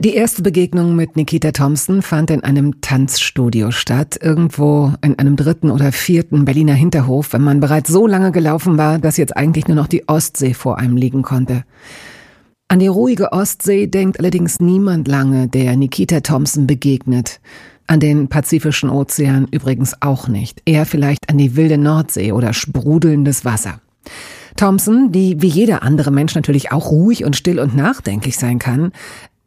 [0.00, 5.72] Die erste Begegnung mit Nikita Thompson fand in einem Tanzstudio statt, irgendwo in einem dritten
[5.72, 9.74] oder vierten Berliner Hinterhof, wenn man bereits so lange gelaufen war, dass jetzt eigentlich nur
[9.74, 11.64] noch die Ostsee vor einem liegen konnte.
[12.68, 17.40] An die ruhige Ostsee denkt allerdings niemand lange, der Nikita Thompson begegnet.
[17.88, 20.62] An den Pazifischen Ozean übrigens auch nicht.
[20.64, 23.80] Eher vielleicht an die wilde Nordsee oder sprudelndes Wasser.
[24.58, 28.92] Thompson, die wie jeder andere Mensch natürlich auch ruhig und still und nachdenklich sein kann,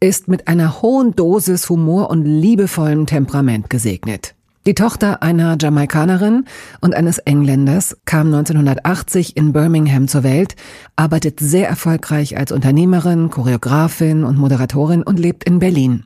[0.02, 4.34] ist mit einer hohen Dosis Humor und liebevollem Temperament gesegnet.
[4.66, 6.44] Die Tochter einer Jamaikanerin
[6.80, 10.56] und eines Engländers kam 1980 in Birmingham zur Welt,
[10.96, 16.04] arbeitet sehr erfolgreich als Unternehmerin, Choreografin und Moderatorin und lebt in Berlin.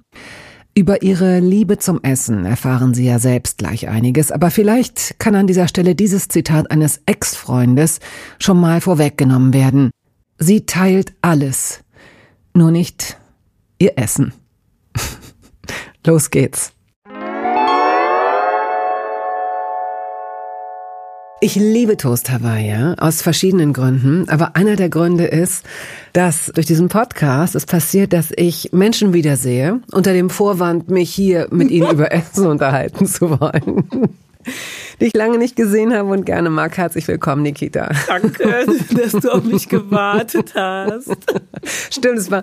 [0.75, 5.47] Über ihre Liebe zum Essen erfahren Sie ja selbst gleich einiges, aber vielleicht kann an
[5.47, 8.01] dieser Stelle dieses Zitat eines Ex-Freundes
[8.39, 9.91] schon mal vorweggenommen werden.
[10.39, 11.81] Sie teilt alles,
[12.53, 13.19] nur nicht
[13.79, 14.33] ihr Essen.
[16.07, 16.73] Los geht's.
[21.43, 24.27] Ich liebe Toast Hawaii, ja, aus verschiedenen Gründen.
[24.31, 25.67] Aber einer der Gründe ist,
[26.15, 31.49] dass durch diesen Podcast es passiert, dass ich Menschen wiedersehe, unter dem Vorwand, mich hier
[31.51, 33.85] mit ihnen über Essen unterhalten zu wollen
[35.01, 36.77] die ich lange nicht gesehen habe und gerne mag.
[36.77, 37.91] Herzlich willkommen, Nikita.
[38.07, 41.17] Danke, dass du auf mich gewartet hast.
[41.91, 42.43] Stimmt, es war,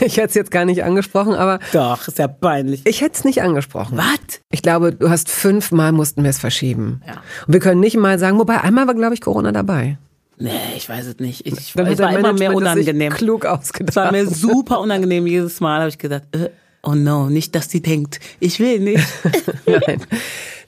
[0.00, 1.58] ich hätte es jetzt gar nicht angesprochen, aber.
[1.72, 2.82] Doch, ist ja peinlich.
[2.84, 3.98] Ich hätte es nicht angesprochen.
[3.98, 4.40] Was?
[4.50, 7.02] Ich glaube, du hast fünfmal mussten wir es verschieben.
[7.06, 7.14] Ja.
[7.46, 9.98] Und wir können nicht mal sagen, wobei einmal war, glaube ich, Corona dabei.
[10.40, 11.46] Nee, ich weiß es nicht.
[11.46, 13.12] Ich, Dann es war immer mehr unangenehm.
[13.12, 13.90] klug ausgedacht.
[13.90, 15.26] Es war mir super unangenehm.
[15.26, 16.50] Jedes Mal habe ich gedacht, äh,
[16.82, 19.06] oh no, nicht, dass die denkt, ich will nicht.
[19.66, 20.00] Nein.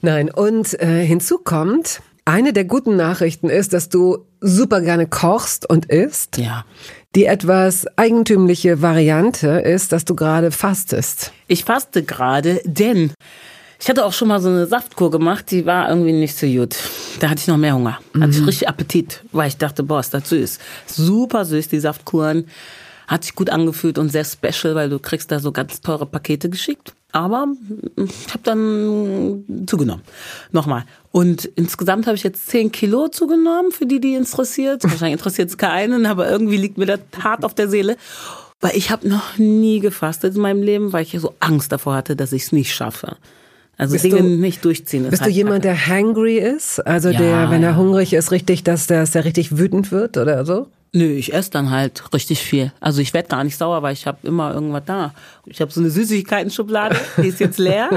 [0.01, 0.31] Nein.
[0.31, 5.85] Und äh, hinzu kommt, eine der guten Nachrichten ist, dass du super gerne kochst und
[5.85, 6.37] isst.
[6.37, 6.65] ja.
[7.13, 11.33] Die etwas eigentümliche Variante ist, dass du gerade fastest.
[11.47, 13.11] Ich faste gerade, denn
[13.81, 16.77] ich hatte auch schon mal so eine Saftkur gemacht, die war irgendwie nicht so gut.
[17.19, 17.99] Da hatte ich noch mehr Hunger.
[18.17, 20.59] Hatte ich richtig Appetit, weil ich dachte, boah, ist das süß.
[20.85, 22.45] Super süß, die Saftkuren.
[23.11, 26.49] Hat sich gut angefühlt und sehr special, weil du kriegst da so ganz teure Pakete
[26.49, 26.93] geschickt.
[27.11, 27.45] Aber
[27.97, 30.01] ich habe dann zugenommen.
[30.53, 30.85] Nochmal.
[31.11, 34.83] Und insgesamt habe ich jetzt 10 Kilo zugenommen, für die, die interessiert.
[34.85, 37.97] Wahrscheinlich interessiert es keinen, aber irgendwie liegt mir das hart auf der Seele.
[38.61, 42.15] Weil ich habe noch nie gefastet in meinem Leben, weil ich so Angst davor hatte,
[42.15, 43.17] dass ich es nicht schaffe.
[43.77, 45.03] Also Bist Dinge du- nicht durchziehen.
[45.03, 46.79] ist Bist du halt jemand, der hangry ist?
[46.87, 47.75] Also Ja, der, wenn er ja.
[47.75, 50.67] hungrig ist, richtig, dass der, dass der richtig wütend wird oder so?
[50.93, 52.73] Nö, ich esse dann halt richtig viel.
[52.81, 55.13] Also ich werde gar nicht sauer, weil ich habe immer irgendwas da.
[55.45, 57.89] Ich habe so eine Süßigkeiten-Schublade, die ist jetzt leer.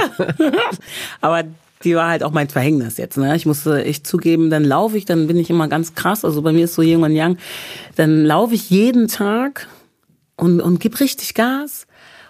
[1.20, 1.42] Aber
[1.82, 3.18] die war halt auch mein Verhängnis jetzt.
[3.18, 3.34] Ne?
[3.34, 6.24] Ich musste echt zugeben, dann laufe ich, dann bin ich immer ganz krass.
[6.24, 7.36] Also bei mir ist so Yin und Yang.
[7.96, 9.66] Dann laufe ich jeden Tag
[10.36, 11.86] und, und gib richtig Gas.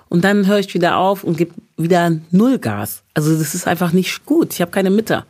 [0.09, 3.03] Und dann höre ich wieder auf und gib wieder null Gas.
[3.13, 4.55] Also das ist einfach nicht gut.
[4.55, 5.25] Ich habe keine Mitte.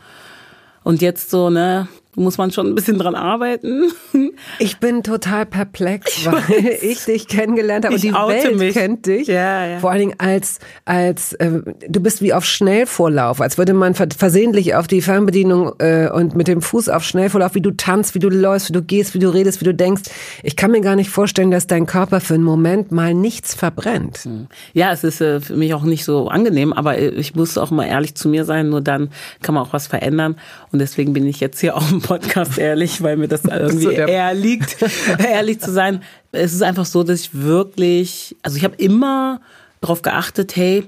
[0.85, 3.91] Und jetzt so, ne, muss man schon ein bisschen dran arbeiten.
[4.59, 8.75] Ich bin total perplex, weil ich dich kennengelernt habe und Ich die oute Welt mich.
[8.75, 9.27] kennt dich.
[9.29, 9.79] Ja, ja.
[9.79, 14.09] Vor allen Dingen als, als äh, du bist wie auf Schnellvorlauf, als würde man ver-
[14.17, 18.19] versehentlich auf die Fernbedienung äh, und mit dem Fuß auf Schnellvorlauf, wie du tanzt, wie
[18.19, 20.03] du läufst, wie du gehst, wie du redest, wie du denkst.
[20.43, 24.29] Ich kann mir gar nicht vorstellen, dass dein Körper für einen Moment mal nichts verbrennt.
[24.73, 27.71] Ja, es ist äh, für mich auch nicht so angenehm, aber äh, ich muss auch
[27.71, 29.11] mal ehrlich zu mir sein, nur dann
[29.43, 30.37] kann man auch was verändern.
[30.73, 34.35] Und deswegen bin ich jetzt hier auch Podcast ehrlich, weil mir das irgendwie So eher
[34.35, 34.77] liegt,
[35.19, 36.03] ehrlich zu sein.
[36.33, 39.41] Es ist einfach so, dass ich wirklich, also ich habe immer
[39.81, 40.85] darauf geachtet, hey,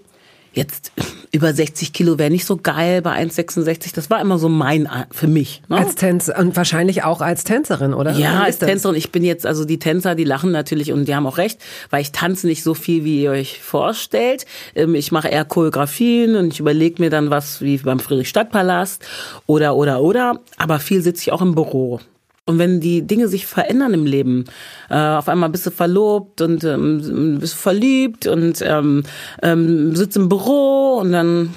[0.56, 0.92] jetzt
[1.32, 3.94] über 60 Kilo wäre nicht so geil bei 1,66.
[3.94, 5.62] Das war immer so mein, äh, für mich.
[5.68, 5.76] Ne?
[5.76, 8.12] Als Tänzer und wahrscheinlich auch als Tänzerin, oder?
[8.12, 8.58] Ja, als?
[8.58, 8.96] Tänzerin.
[8.96, 11.60] Ich bin jetzt, also die Tänzer, die lachen natürlich und die haben auch recht,
[11.90, 14.46] weil ich tanze nicht so viel, wie ihr euch vorstellt.
[14.74, 19.04] Ähm, Ich mache eher Choreografien und ich überlege mir dann was wie beim Friedrichstadtpalast
[19.46, 20.40] oder, oder, oder.
[20.56, 22.00] Aber viel sitze ich auch im Büro.
[22.48, 24.44] Und wenn die Dinge sich verändern im Leben,
[24.88, 29.02] äh, auf einmal bist du verlobt und ähm, bist verliebt und ähm,
[29.42, 31.52] ähm, sitzt im Büro und dann,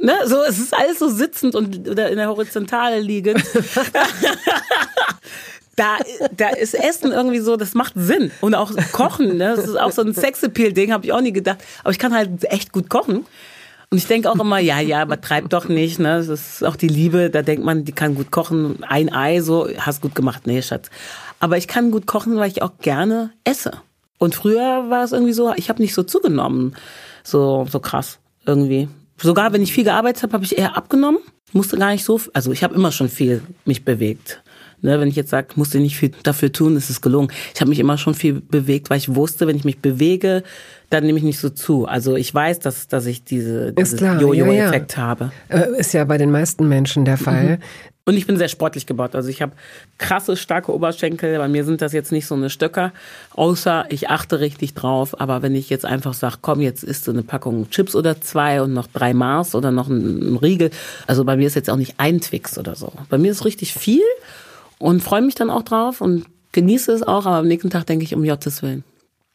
[0.00, 3.40] ne, so, es ist alles so sitzend und in der Horizontale liegend.
[5.76, 5.98] da,
[6.36, 8.32] da ist Essen irgendwie so, das macht Sinn.
[8.40, 9.54] Und auch Kochen, ne?
[9.56, 11.58] das ist auch so ein Sexappeal-Ding, habe ich auch nie gedacht.
[11.84, 13.26] Aber ich kann halt echt gut kochen.
[13.92, 15.98] Und ich denke auch immer, ja, ja, übertreib doch nicht.
[15.98, 16.16] Ne?
[16.16, 17.28] Das ist auch die Liebe.
[17.28, 18.82] Da denkt man, die kann gut kochen.
[18.84, 20.46] Ein Ei, so, hast gut gemacht.
[20.46, 20.88] Nee, Schatz.
[21.40, 23.72] Aber ich kann gut kochen, weil ich auch gerne esse.
[24.16, 26.74] Und früher war es irgendwie so, ich habe nicht so zugenommen.
[27.22, 28.88] So, so krass irgendwie.
[29.20, 31.20] Sogar wenn ich viel gearbeitet habe, habe ich eher abgenommen.
[31.52, 34.42] Musste gar nicht so, also ich habe immer schon viel mich bewegt.
[34.84, 37.30] Ne, wenn ich jetzt sage, musste nicht viel dafür tun, ist es gelungen.
[37.54, 40.42] Ich habe mich immer schon viel bewegt, weil ich wusste, wenn ich mich bewege,
[40.90, 41.86] dann nehme ich nicht so zu.
[41.86, 45.06] Also ich weiß, dass, dass ich diese, diesen Jojo-Effekt ja, ja.
[45.06, 45.32] habe.
[45.48, 47.44] Äh, ist ja bei den meisten Menschen der Fall.
[47.44, 47.58] Mhm.
[48.04, 49.14] Und ich bin sehr sportlich gebaut.
[49.14, 49.52] Also ich habe
[49.98, 51.38] krasse, starke Oberschenkel.
[51.38, 52.92] Bei mir sind das jetzt nicht so eine Stöcker.
[53.34, 55.20] Außer ich achte richtig drauf.
[55.20, 58.60] Aber wenn ich jetzt einfach sage, komm, jetzt isst du eine Packung Chips oder zwei
[58.60, 60.70] und noch drei Mars oder noch ein, ein Riegel.
[61.06, 62.92] Also bei mir ist jetzt auch nicht ein Twix oder so.
[63.08, 64.02] Bei mir ist richtig viel
[64.82, 68.04] und freue mich dann auch drauf und genieße es auch, aber am nächsten Tag denke
[68.04, 68.84] ich um Jottes Willen.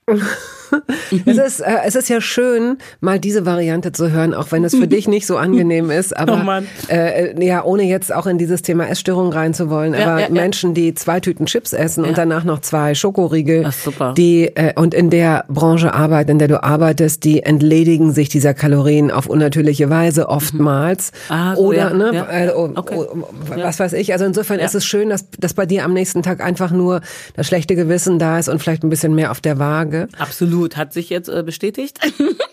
[1.25, 4.75] es, ist, äh, es ist ja schön, mal diese Variante zu hören, auch wenn es
[4.75, 6.16] für dich nicht so angenehm ist.
[6.18, 9.94] Aber oh äh, ja, ohne jetzt auch in dieses Thema Essstörung reinzuwollen.
[9.94, 14.14] Ja, aber ja, Menschen, die zwei Tüten Chips essen und danach noch zwei Schokoriegel, Ach,
[14.14, 18.54] die äh, und in der Branche arbeiten, in der du arbeitest, die entledigen sich dieser
[18.54, 21.12] Kalorien auf unnatürliche Weise oftmals.
[21.12, 21.36] Mhm.
[21.36, 22.96] Ah, so, Oder ne, äh, oh, okay.
[22.98, 24.14] oh, was weiß ich.
[24.14, 27.02] Also insofern ist es schön, dass, dass bei dir am nächsten Tag einfach nur
[27.36, 30.08] das schlechte Gewissen da ist und vielleicht ein bisschen mehr auf der Waage.
[30.18, 32.00] Absolut hat sich jetzt äh, bestätigt.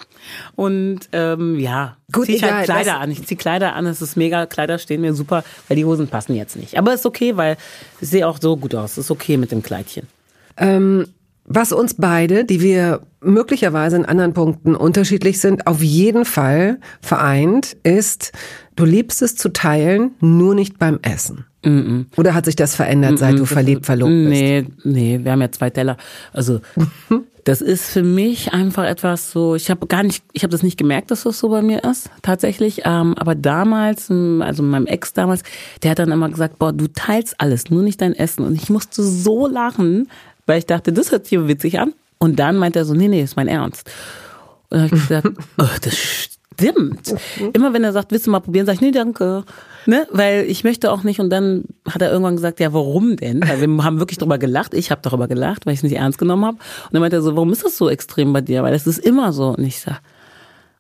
[0.56, 3.10] Und ähm, ja, Gut, zieh ich halt Kleider an.
[3.10, 6.34] Ich zieh Kleider an, es ist mega, Kleider stehen mir super, weil die Hosen passen
[6.34, 6.78] jetzt nicht.
[6.78, 7.56] Aber ist okay, weil
[8.00, 8.98] ich sehe auch so gut aus.
[8.98, 10.06] Ist okay mit dem Kleidchen.
[10.56, 11.06] Ähm,
[11.46, 17.76] was uns beide, die wir möglicherweise in anderen Punkten unterschiedlich sind, auf jeden Fall vereint,
[17.82, 18.32] ist,
[18.76, 21.44] du liebst es zu teilen, nur nicht beim Essen.
[21.62, 22.04] Mm -mm.
[22.16, 24.30] Oder hat sich das verändert, seit mm du verliebt, verlobt bist?
[24.30, 25.96] Nee, nee, wir haben ja zwei Teller.
[26.32, 26.60] Also
[27.44, 30.78] Das ist für mich einfach etwas so, ich habe gar nicht, ich habe das nicht
[30.78, 32.82] gemerkt, dass das so bei mir ist, tatsächlich.
[32.84, 35.42] Ähm, aber damals, also meinem Ex damals,
[35.82, 38.46] der hat dann immer gesagt, boah, du teilst alles, nur nicht dein Essen.
[38.46, 40.08] Und ich musste so lachen,
[40.46, 41.92] weil ich dachte, das hört sich witzig an.
[42.18, 43.90] Und dann meint er so, nee, nee, ist mein Ernst.
[44.70, 45.94] Und dann habe ich gesagt, oh, das
[46.54, 47.14] stimmt.
[47.52, 49.44] Immer wenn er sagt, willst du mal probieren, sage ich, nee, danke.
[49.86, 50.06] Ne?
[50.10, 51.20] Weil ich möchte auch nicht.
[51.20, 53.42] Und dann hat er irgendwann gesagt, ja, warum denn?
[53.46, 54.74] Weil wir haben wirklich drüber gelacht.
[54.74, 56.56] Ich habe darüber gelacht, weil ich es nicht ernst genommen habe.
[56.56, 58.62] Und dann meinte er so, warum ist das so extrem bei dir?
[58.62, 59.48] Weil das ist immer so.
[59.48, 60.00] Und ich sag,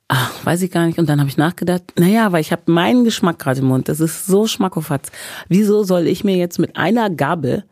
[0.08, 0.98] ach, weiß ich gar nicht.
[0.98, 3.88] Und dann habe ich nachgedacht, naja, weil ich habe meinen Geschmack gerade im Mund.
[3.88, 5.10] Das ist so schmackofatz.
[5.48, 7.64] Wieso soll ich mir jetzt mit einer Gabel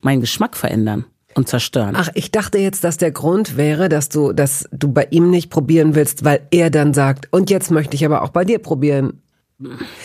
[0.00, 1.04] meinen Geschmack verändern?
[1.38, 1.94] Und zerstören.
[1.96, 5.48] Ach, ich dachte jetzt, dass der Grund wäre, dass du, dass du bei ihm nicht
[5.48, 9.22] probieren willst, weil er dann sagt, und jetzt möchte ich aber auch bei dir probieren.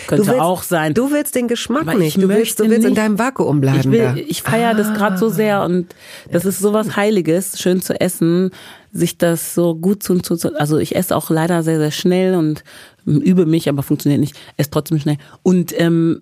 [0.08, 0.94] Könnte willst, auch sein.
[0.94, 2.18] Du willst den Geschmack aber nicht.
[2.18, 3.80] Du willst, du willst nicht, in deinem Vakuum bleiben.
[3.80, 4.74] Ich, will, ich feiere ah.
[4.74, 5.94] das gerade so sehr und
[6.32, 8.52] das ist sowas Heiliges, schön zu essen,
[8.92, 12.64] sich das so gut zu, zu also ich esse auch leider sehr, sehr schnell und
[13.06, 15.18] übe mich, aber funktioniert nicht, esse trotzdem schnell.
[15.44, 16.22] Und ähm,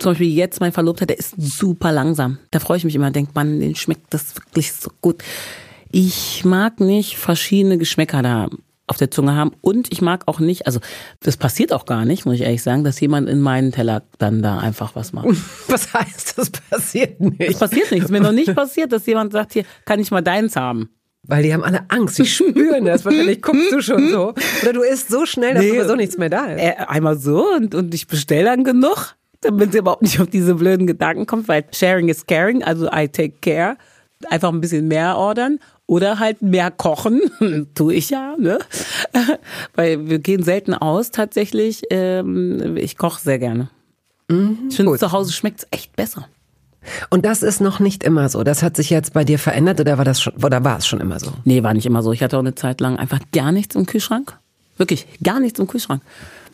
[0.00, 2.38] zum Beispiel jetzt mein Verlobter, der ist super langsam.
[2.50, 5.22] Da freue ich mich immer, denkt man, den schmeckt das wirklich so gut.
[5.90, 8.48] Ich mag nicht verschiedene Geschmäcker da
[8.88, 9.52] auf der Zunge haben.
[9.60, 10.80] Und ich mag auch nicht, also
[11.20, 14.42] das passiert auch gar nicht, muss ich ehrlich sagen, dass jemand in meinen Teller dann
[14.42, 15.28] da einfach was macht.
[15.68, 17.40] Was heißt, das passiert nicht?
[17.40, 18.00] Das passiert nicht.
[18.00, 20.88] Es ist mir noch nicht passiert, dass jemand sagt, hier, kann ich mal deins haben.
[21.22, 23.04] Weil die haben alle Angst, sie spüren das.
[23.04, 24.34] Wahrscheinlich guckst du schon so.
[24.62, 26.62] Oder du isst so schnell, dass nee, sowieso nichts mehr da ist.
[26.62, 30.54] Äh, einmal so und, und ich bestelle dann genug, damit sie überhaupt nicht auf diese
[30.54, 33.76] blöden Gedanken kommt, weil sharing is caring, also I take care.
[34.30, 37.20] Einfach ein bisschen mehr ordern oder halt mehr kochen,
[37.74, 38.58] tue ich ja, ne?
[39.74, 41.82] Weil wir gehen selten aus tatsächlich.
[41.90, 43.70] Ähm, ich koche sehr gerne.
[44.28, 46.28] Mhm, ich finde, zu Hause schmeckt es echt besser.
[47.10, 48.44] Und das ist noch nicht immer so.
[48.44, 51.00] Das hat sich jetzt bei dir verändert oder war das schon, oder war es schon
[51.00, 51.32] immer so?
[51.44, 52.12] Nee, war nicht immer so.
[52.12, 54.36] Ich hatte auch eine Zeit lang einfach gar nichts im Kühlschrank.
[54.76, 56.02] Wirklich gar nichts im Kühlschrank.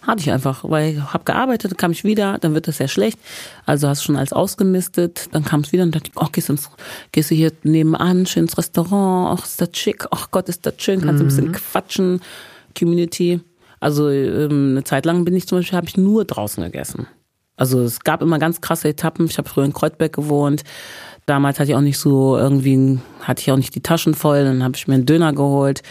[0.07, 3.19] Hatte ich einfach, weil ich habe gearbeitet, kam ich wieder, dann wird das sehr schlecht.
[3.65, 6.51] Also hast du schon alles ausgemistet, dann kam es wieder und dachte ich, oh, gehst,
[6.51, 6.71] ins,
[7.13, 10.75] gehst du hier nebenan, schön ins Restaurant, ach, ist das schick, ach Gott, ist das
[10.79, 11.25] schön, kannst mhm.
[11.25, 11.53] ein bisschen mhm.
[11.53, 12.21] quatschen,
[12.79, 13.41] Community.
[13.81, 17.07] Also ähm, eine Zeit lang bin ich zum Beispiel, habe ich nur draußen gegessen.
[17.57, 19.27] Also es gab immer ganz krasse Etappen.
[19.27, 20.65] Ich habe früher in Kreuzberg gewohnt.
[21.27, 24.45] Damals hatte ich auch nicht so irgendwie, hatte ich auch nicht die Taschen voll.
[24.45, 25.83] Dann habe ich mir einen Döner geholt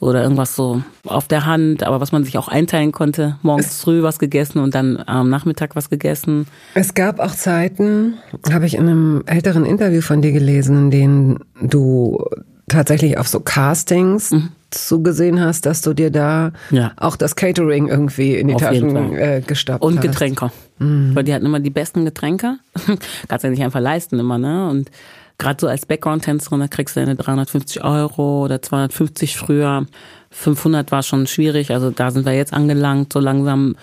[0.00, 3.38] oder irgendwas so auf der Hand, aber was man sich auch einteilen konnte.
[3.42, 6.46] Morgens früh was gegessen und dann am Nachmittag was gegessen.
[6.74, 8.14] Es gab auch Zeiten,
[8.52, 12.24] habe ich in einem älteren Interview von dir gelesen, in denen du
[12.68, 14.50] tatsächlich auf so Castings mhm.
[14.70, 16.92] zugesehen hast, dass du dir da ja.
[16.96, 20.50] auch das Catering irgendwie in die auf Taschen äh, gestoppt Und Getränke.
[20.78, 21.14] Mhm.
[21.14, 22.56] Weil die hatten immer die besten Getränke.
[23.28, 24.68] Kannst ja nicht einfach leisten immer, ne?
[24.68, 24.90] Und
[25.38, 29.86] gerade so als Background-Tänzerin, da kriegst du deine 350 Euro oder 250 früher.
[30.30, 33.76] 500 war schon schwierig, also da sind wir jetzt angelangt, so langsam.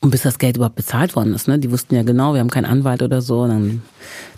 [0.00, 1.58] Und bis das Geld überhaupt bezahlt worden ist, ne?
[1.58, 3.46] Die wussten ja genau, wir haben keinen Anwalt oder so.
[3.46, 3.80] Dann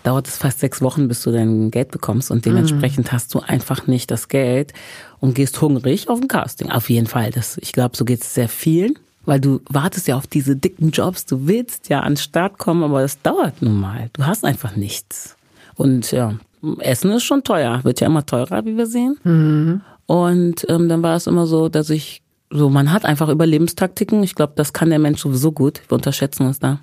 [0.03, 2.31] dauert es fast sechs Wochen, bis du dein Geld bekommst.
[2.31, 4.71] Und dementsprechend hast du einfach nicht das Geld
[5.19, 6.71] und gehst hungrig auf ein Casting.
[6.71, 7.31] Auf jeden Fall.
[7.31, 8.97] Das, ich glaube, so geht es sehr vielen.
[9.25, 12.81] Weil du wartest ja auf diese dicken Jobs, du willst ja an den Start kommen,
[12.81, 14.09] aber das dauert nun mal.
[14.13, 15.35] Du hast einfach nichts.
[15.75, 16.35] Und ja,
[16.79, 19.17] Essen ist schon teuer, wird ja immer teurer, wie wir sehen.
[19.23, 19.81] Mhm.
[20.05, 24.23] Und ähm, dann war es immer so, dass ich so, man hat einfach Überlebenstaktiken.
[24.23, 25.81] Ich glaube, das kann der Mensch sowieso gut.
[25.87, 26.79] Wir unterschätzen uns da.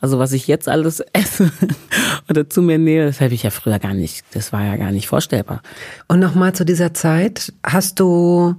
[0.00, 1.52] Also was ich jetzt alles esse
[2.28, 4.24] oder zu mir nehme, das habe ich ja früher gar nicht.
[4.32, 5.62] Das war ja gar nicht vorstellbar.
[6.08, 8.56] Und nochmal zu dieser Zeit, hast du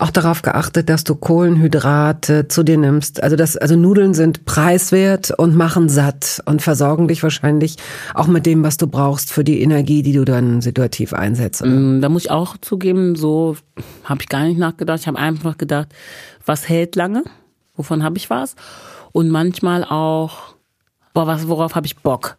[0.00, 3.22] auch darauf geachtet, dass du Kohlenhydrate zu dir nimmst.
[3.22, 7.76] Also das, also Nudeln sind preiswert und machen satt und versorgen dich wahrscheinlich
[8.14, 11.62] auch mit dem, was du brauchst für die Energie, die du dann situativ einsetzt.
[11.62, 11.70] Oder?
[11.70, 13.56] Mm, Da muss ich auch zugeben, so
[14.04, 15.00] habe ich gar nicht nachgedacht.
[15.00, 15.88] Ich habe einfach gedacht,
[16.46, 17.22] was hält lange?
[17.76, 18.56] Wovon habe ich was?
[19.12, 20.54] Und manchmal auch,
[21.12, 22.36] boah, was, worauf habe ich Bock?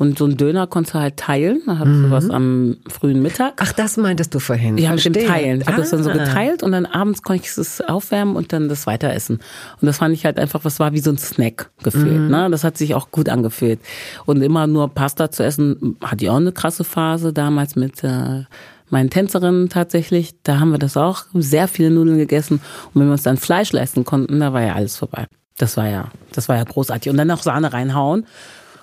[0.00, 1.60] Und so ein Döner konntest du halt teilen.
[1.66, 3.52] Da hattest du was am frühen Mittag.
[3.58, 4.78] Ach, das meintest du vorhin.
[4.78, 5.12] Ja, mit dem.
[5.12, 5.60] Teilen.
[5.60, 6.14] Ich habe das dann so Ah.
[6.14, 9.40] geteilt und dann abends konnte ich es aufwärmen und dann das weiter essen.
[9.78, 12.18] Und das fand ich halt einfach, was war wie so ein Snack gefühlt.
[12.18, 12.28] Mhm.
[12.30, 12.48] Ne?
[12.50, 13.78] Das hat sich auch gut angefühlt.
[14.24, 18.44] Und immer nur Pasta zu essen, hatte ich auch eine krasse Phase damals mit äh,
[18.88, 20.34] meinen Tänzerinnen tatsächlich.
[20.44, 22.62] Da haben wir das auch, sehr viele Nudeln gegessen.
[22.94, 25.26] Und wenn wir uns dann Fleisch leisten konnten, da war ja alles vorbei.
[25.58, 27.10] Das war ja, das war ja großartig.
[27.10, 28.24] Und dann noch Sahne reinhauen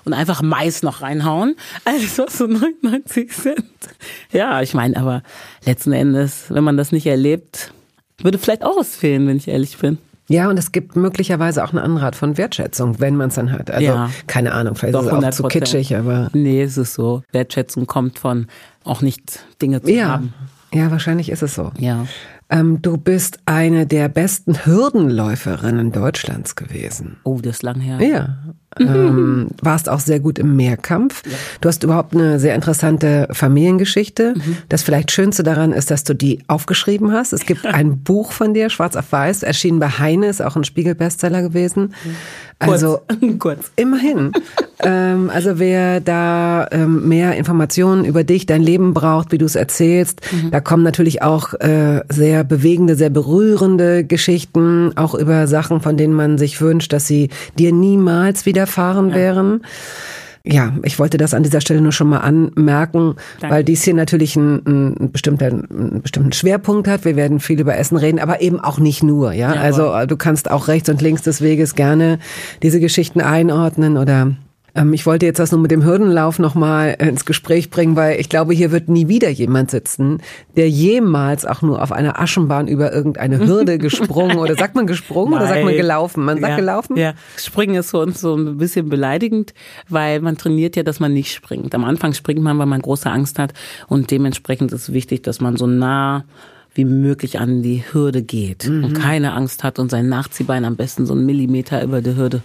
[0.08, 1.56] und einfach Mais noch reinhauen.
[1.86, 3.64] Alles was so 99 Cent.
[4.32, 5.22] Ja, ich meine, aber
[5.66, 7.72] letzten Endes, wenn man das nicht erlebt,
[8.22, 10.00] würde vielleicht auch was fehlen, wenn ich ehrlich bin.
[10.30, 13.52] Ja, und es gibt möglicherweise auch eine andere Art von Wertschätzung, wenn man es dann
[13.52, 13.70] hat.
[13.72, 14.10] Also, Ja.
[14.28, 15.50] keine Ahnung, vielleicht Doch, ist es auch zu 100%.
[15.50, 17.24] kitschig, aber Nee, es ist so.
[17.32, 18.48] Wertschätzung kommt von
[18.84, 20.34] auch nicht Dinge zu ja, haben.
[20.74, 21.72] ja, wahrscheinlich ist es so.
[21.80, 22.08] Ja.
[22.50, 27.18] Ähm, du bist eine der besten Hürdenläuferinnen Deutschlands gewesen.
[27.24, 28.00] Oh, das ist lang her.
[28.02, 28.38] Ja.
[28.80, 31.24] Ähm, warst auch sehr gut im Mehrkampf.
[31.62, 34.36] Du hast überhaupt eine sehr interessante Familiengeschichte.
[34.70, 37.34] Das vielleicht Schönste daran ist, dass du die aufgeschrieben hast.
[37.34, 40.64] Es gibt ein Buch von dir, Schwarz auf Weiß, erschienen bei Heine, ist auch ein
[40.64, 41.94] Spiegel-Bestseller gewesen.
[42.60, 43.02] Also
[43.40, 43.72] Kurz.
[43.76, 44.32] Immerhin.
[44.84, 49.56] ähm, also wer da ähm, mehr Informationen über dich, dein Leben braucht, wie du es
[49.56, 55.98] erzählst, da kommen natürlich auch äh, sehr bewegende, sehr berührende Geschichten, auch über Sachen, von
[55.98, 57.30] denen man sich wünscht, dass sie
[57.60, 59.62] dir niemals widerfahren wären.
[60.44, 63.56] Ja, ich wollte das an dieser Stelle nur schon mal anmerken, Danke.
[63.56, 67.04] weil dies hier natürlich einen, einen, bestimmten, einen bestimmten Schwerpunkt hat.
[67.04, 69.34] Wir werden viel über Essen reden, aber eben auch nicht nur.
[69.34, 69.62] Ja, Jawohl.
[69.62, 72.20] also äh, du kannst auch rechts und links des Weges gerne
[72.64, 74.38] diese Geschichten einordnen oder
[74.78, 78.30] ähm, ich wollte jetzt das nur mit dem Hürdenlauf nochmal ins Gespräch bringen, weil ich
[78.30, 80.22] glaube, hier wird nie wieder jemand sitzen,
[80.56, 85.34] der jemals auch nur auf einer Aschenbahn über irgendeine Hürde gesprungen oder sagt man gesprungen
[85.34, 85.78] oder sagt man Nein.
[85.78, 86.24] gelaufen?
[86.24, 86.98] Man sagt ja, gelaufen?
[86.98, 89.54] Ja, Springen ist für uns so ein bisschen beleidigend,
[89.90, 91.74] weil man trainiert ja, dass man nicht springt.
[91.74, 93.54] Am Anfang springt man, weil man große Angst hat
[93.88, 96.24] und dementsprechend ist es wichtig, dass man so nah
[96.78, 101.06] wie möglich an die Hürde geht und keine Angst hat und sein Nachziehbein am besten
[101.06, 102.42] so einen Millimeter über die Hürde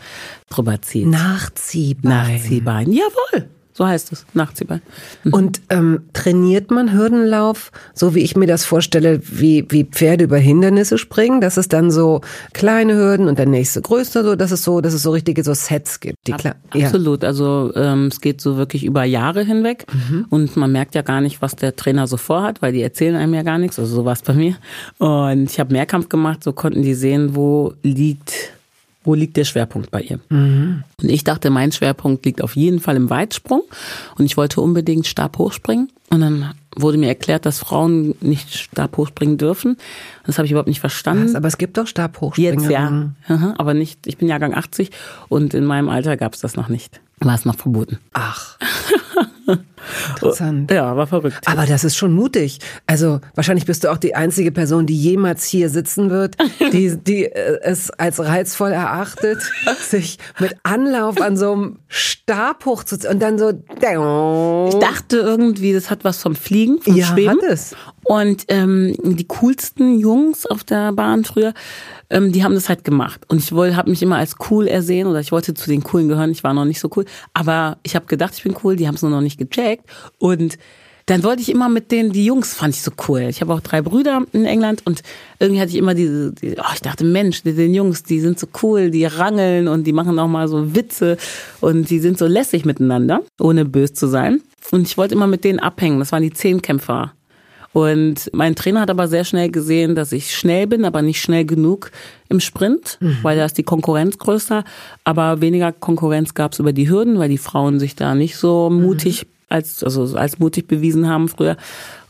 [0.49, 1.07] drüber zieht.
[1.07, 2.33] Nachziehbein.
[2.33, 4.83] Nachziehbein, jawohl, so heißt es, Nachziehbein.
[5.31, 10.39] Und ähm, trainiert man Hürdenlauf, so wie ich mir das vorstelle, wie, wie Pferde über
[10.39, 11.41] Hindernisse springen?
[11.41, 12.21] Dass es dann so
[12.53, 15.55] kleine Hürden und der nächste größte, so dass es so, dass es so richtige so
[15.55, 16.19] Sets gibt.
[16.27, 16.87] Die klar, ja.
[16.87, 17.25] Absolut.
[17.25, 19.87] Also ähm, es geht so wirklich über Jahre hinweg
[20.31, 23.35] und man merkt ja gar nicht, was der Trainer so vorhat, weil die erzählen einem
[23.35, 23.79] ja gar nichts.
[23.79, 24.57] Also so war es bei mir.
[24.99, 28.53] Und ich habe Mehrkampf gemacht, so konnten die sehen, wo liegt,
[29.05, 30.21] wo liegt der Schwerpunkt bei ihr.
[30.31, 33.63] Und ich dachte, mein Schwerpunkt liegt auf jeden Fall im Weitsprung
[34.17, 35.91] und ich wollte unbedingt Stab hochspringen.
[36.11, 39.77] Und dann wurde mir erklärt, dass Frauen nicht Stab hochspringen dürfen.
[40.27, 41.35] Das habe ich überhaupt nicht verstanden.
[41.37, 42.53] Aber es gibt doch Stabhochspringer.
[42.53, 44.91] Jetzt ja, Aha, aber nicht, ich bin Jahrgang 80
[45.29, 47.01] und in meinem Alter gab es das noch nicht.
[47.21, 47.99] War es noch verboten.
[48.13, 48.59] Ach.
[50.11, 50.71] Interessant.
[50.71, 51.47] Ja, war verrückt.
[51.47, 52.59] Aber das ist schon mutig.
[52.87, 56.37] Also wahrscheinlich bist du auch die einzige Person, die jemals hier sitzen wird,
[56.73, 59.39] die, die äh, es als reizvoll erachtet,
[59.81, 63.51] sich mit Anlauf an so einem Stab hochzuziehen und dann so.
[63.51, 67.31] Ich dachte irgendwie, das hat was vom Fliegen, vom Ja, Schweben.
[67.43, 67.75] hat es.
[68.05, 71.55] Und ähm, die coolsten Jungs auf der Bahn früher,
[72.11, 73.21] ähm, die haben das halt gemacht.
[73.29, 76.31] Und ich habe mich immer als cool ersehen oder ich wollte zu den coolen gehören.
[76.33, 78.75] Ich war noch nicht so cool, aber ich habe gedacht, ich bin cool.
[78.77, 79.72] Die haben es nur noch nicht gecheckt.
[80.19, 80.59] Und
[81.07, 83.23] dann wollte ich immer mit denen, die Jungs fand ich so cool.
[83.23, 85.03] Ich habe auch drei Brüder in England und
[85.41, 88.39] irgendwie hatte ich immer diese, die, oh, ich dachte, Mensch, die, den Jungs, die sind
[88.39, 91.17] so cool, die rangeln und die machen auch mal so Witze
[91.61, 94.41] und die sind so lässig miteinander, ohne bös zu sein.
[94.71, 95.99] Und ich wollte immer mit denen abhängen.
[95.99, 97.13] Das waren die Zehnkämpfer.
[97.73, 101.47] Und mein Trainer hat aber sehr schnell gesehen, dass ich schnell bin, aber nicht schnell
[101.47, 101.91] genug
[102.29, 103.19] im Sprint, mhm.
[103.23, 104.63] weil da ist die Konkurrenz größer.
[105.05, 108.69] Aber weniger Konkurrenz gab es über die Hürden, weil die Frauen sich da nicht so
[108.69, 109.32] mutig mhm.
[109.53, 111.57] Als, also als mutig bewiesen haben früher.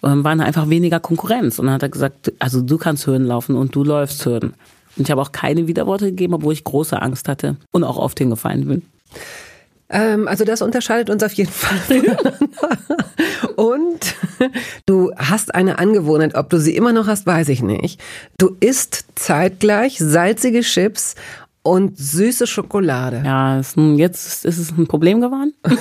[0.02, 1.58] Ähm, waren einfach weniger Konkurrenz.
[1.58, 4.54] Und dann hat er gesagt, also du kannst Hürden laufen und du läufst Hürden.
[4.96, 8.18] Und ich habe auch keine Widerworte gegeben, obwohl ich große Angst hatte und auch oft
[8.18, 8.82] hingefallen bin.
[9.92, 11.78] Ähm, also das unterscheidet uns auf jeden Fall.
[13.56, 14.14] Und
[14.86, 18.00] du hast eine Angewohnheit, ob du sie immer noch hast, weiß ich nicht.
[18.38, 21.14] Du isst zeitgleich salzige Chips
[21.62, 23.22] und süße Schokolade.
[23.24, 23.60] Ja,
[23.96, 25.54] jetzt ist es ein Problem geworden.
[25.62, 25.74] das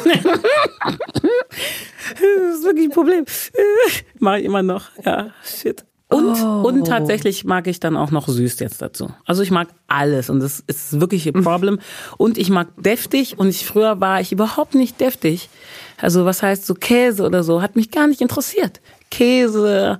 [2.55, 3.25] ist wirklich ein Problem.
[4.19, 4.89] Mache ich immer noch.
[5.03, 5.85] Ja, shit.
[6.07, 6.67] Und, oh.
[6.67, 9.13] und tatsächlich mag ich dann auch noch süß jetzt dazu.
[9.25, 11.79] Also ich mag alles und das ist wirklich ein Problem.
[12.17, 15.49] Und ich mag deftig und ich früher war ich überhaupt nicht deftig.
[15.97, 18.81] Also was heißt so Käse oder so, hat mich gar nicht interessiert.
[19.09, 19.99] Käse,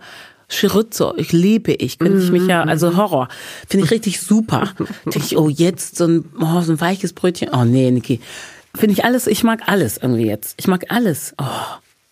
[0.51, 2.98] Chorizo, ich liebe ich, könnte ich mich ja, also mhm.
[2.98, 3.27] Horror,
[3.67, 4.74] finde ich richtig super.
[5.05, 8.20] Denke ich, oh jetzt so ein, oh, so ein weiches Brötchen, oh nee, Niki.
[8.75, 10.55] Finde ich alles, ich mag alles irgendwie jetzt.
[10.58, 11.34] Ich mag alles.
[11.38, 11.46] Oh.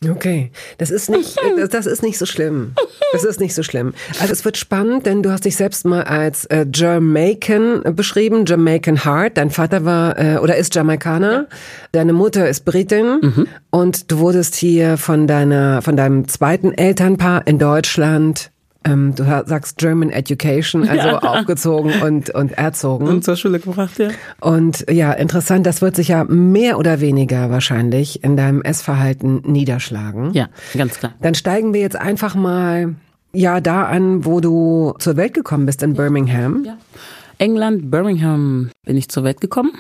[0.08, 1.38] Okay, das ist nicht,
[1.72, 2.74] das ist nicht so schlimm.
[3.12, 3.94] Das ist nicht so schlimm.
[4.22, 9.04] Also es wird spannend, denn du hast dich selbst mal als äh, Jamaican beschrieben, Jamaican
[9.04, 9.38] Heart.
[9.38, 11.46] Dein Vater war äh, oder ist Jamaikaner, ja.
[11.92, 13.48] deine Mutter ist Britin mhm.
[13.72, 18.52] und du wurdest hier von deiner, von deinem zweiten Elternpaar in Deutschland
[18.86, 21.20] ähm, du sagst German Education, also ja.
[21.20, 23.08] aufgezogen und, und erzogen.
[23.08, 24.10] Und zur Schule gebracht, ja.
[24.40, 30.32] Und ja, interessant, das wird sich ja mehr oder weniger wahrscheinlich in deinem Essverhalten niederschlagen.
[30.34, 31.14] Ja, ganz klar.
[31.22, 32.96] Dann steigen wir jetzt einfach mal
[33.34, 36.64] ja da an, wo du zur Welt gekommen bist in Birmingham.
[36.66, 36.78] Ja.
[37.38, 39.72] England, Birmingham bin ich zur Welt gekommen,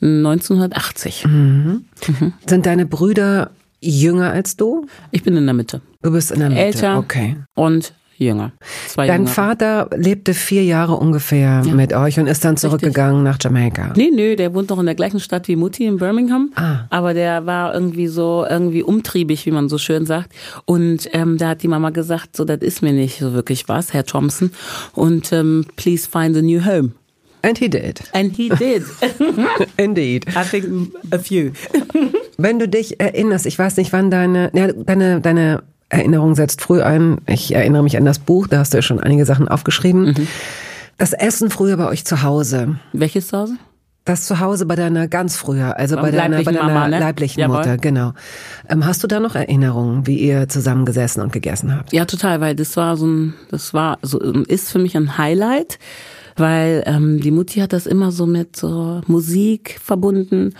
[0.00, 1.24] 1980.
[1.26, 1.84] Mhm.
[2.06, 2.32] Mhm.
[2.46, 4.86] Sind deine Brüder jünger als du?
[5.10, 5.80] Ich bin in der Mitte.
[6.02, 7.36] Du bist in der Mitte, Älter okay.
[7.54, 8.52] Und jünger.
[8.88, 9.32] Zwei Dein jüngere.
[9.32, 11.74] Vater lebte vier Jahre ungefähr ja.
[11.74, 13.44] mit euch und ist dann zurückgegangen Richtig.
[13.44, 13.92] nach Jamaika.
[13.96, 16.50] Nee, nee, der wohnt noch in der gleichen Stadt wie Mutti in Birmingham.
[16.54, 16.86] Ah.
[16.90, 20.32] Aber der war irgendwie so, irgendwie umtriebig, wie man so schön sagt.
[20.64, 23.92] Und ähm, da hat die Mama gesagt, so, das ist mir nicht so wirklich was,
[23.92, 24.50] Herr Thompson.
[24.94, 26.92] Und ähm, please find a new home.
[27.42, 28.02] And he did.
[28.12, 28.82] And he did.
[29.76, 30.26] Indeed.
[30.34, 31.52] I think a few.
[32.38, 36.82] Wenn du dich erinnerst, ich weiß nicht, wann deine, ja, deine, deine Erinnerung setzt früh
[36.82, 37.18] ein.
[37.26, 40.06] Ich erinnere mich an das Buch, da hast du ja schon einige Sachen aufgeschrieben.
[40.06, 40.28] Mhm.
[40.98, 42.76] Das Essen früher bei euch zu Hause.
[42.92, 43.56] Welches zu Hause?
[44.06, 47.00] Das zu Hause bei deiner ganz früher, also bei deiner, bei deiner Mama, ne?
[47.00, 47.56] leiblichen Jawohl.
[47.56, 48.12] Mutter, genau.
[48.68, 51.92] Ähm, hast du da noch Erinnerungen, wie ihr zusammengesessen und gegessen habt?
[51.92, 55.80] Ja, total, weil das war so ein, das war so ist für mich ein Highlight,
[56.36, 60.54] weil ähm, die Mutti hat das immer so mit so Musik verbunden,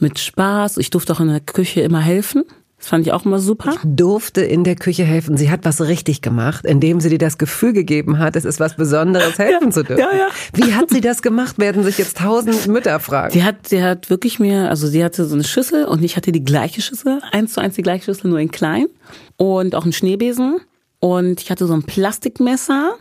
[0.00, 0.78] mit Spaß.
[0.78, 2.42] Ich durfte auch in der Küche immer helfen.
[2.82, 3.74] Das fand ich auch immer super.
[3.74, 5.36] Ich durfte in der Küche helfen.
[5.36, 8.74] Sie hat was richtig gemacht, indem sie dir das Gefühl gegeben hat, es ist was
[8.74, 10.00] Besonderes, helfen ja, zu dürfen.
[10.00, 10.26] Ja, ja.
[10.52, 13.32] Wie hat sie das gemacht, werden sich jetzt tausend Mütter fragen.
[13.32, 16.32] Sie hat, sie hat wirklich mir, also sie hatte so eine Schüssel und ich hatte
[16.32, 18.88] die gleiche Schüssel, eins zu eins die gleiche Schüssel, nur in klein
[19.36, 20.56] und auch einen Schneebesen
[20.98, 22.94] und ich hatte so ein Plastikmesser.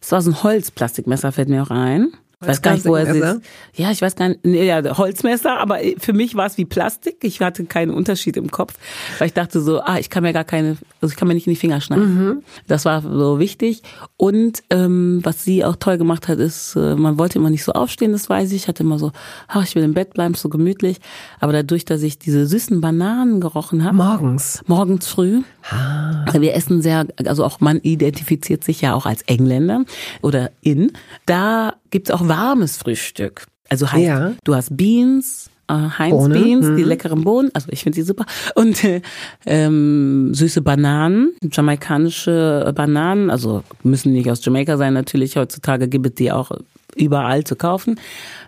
[0.00, 2.12] Es war so ein Holzplastikmesser, fällt mir auch ein.
[2.40, 3.40] Ich weiß gar nicht, wo er sitzt.
[3.74, 4.44] Ja, ich weiß gar nicht.
[4.44, 7.16] Nee, ja, Holzmesser, aber für mich war es wie Plastik.
[7.22, 8.74] Ich hatte keinen Unterschied im Kopf,
[9.18, 11.48] weil ich dachte so, ah, ich kann mir gar keine, also ich kann mir nicht
[11.48, 12.14] in die Finger schneiden.
[12.14, 12.42] Mhm.
[12.68, 13.82] Das war so wichtig.
[14.16, 17.72] Und ähm, was sie auch toll gemacht hat, ist, äh, man wollte immer nicht so
[17.72, 18.62] aufstehen, das weiß ich.
[18.62, 19.10] Ich hatte immer so,
[19.48, 20.98] ach, ich will im Bett bleiben, so gemütlich.
[21.40, 23.96] Aber dadurch, dass ich diese süßen Bananen gerochen habe.
[23.96, 24.62] Morgens.
[24.68, 25.42] Morgens früh.
[25.70, 26.24] Ah.
[26.32, 29.84] Wir essen sehr, also auch man identifiziert sich ja auch als Engländer
[30.22, 30.92] oder in.
[31.26, 33.46] Da gibt's auch warmes Frühstück.
[33.68, 34.32] Also heißt, ja.
[34.44, 36.34] du hast Beans, äh, Heinz Bohne.
[36.34, 36.76] Beans, mhm.
[36.76, 38.24] die leckeren Bohnen, also ich finde sie super.
[38.54, 39.02] Und äh,
[39.46, 45.36] ähm, süße Bananen, jamaikanische Bananen, also müssen nicht aus Jamaika sein natürlich.
[45.36, 46.50] Heutzutage gibt es die auch
[46.98, 47.98] überall zu kaufen.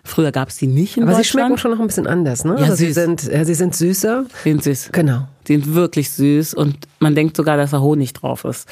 [0.03, 1.25] Früher gab es die nicht in Aber Deutschland.
[1.25, 2.55] sie schmecken schon noch ein bisschen anders, ne?
[2.57, 4.25] Ja, also sie sind, ja, sie sind süßer.
[4.43, 4.89] Sie sind süß.
[4.91, 5.27] Genau.
[5.47, 8.67] Die sind wirklich süß und man denkt sogar, dass da Honig drauf ist.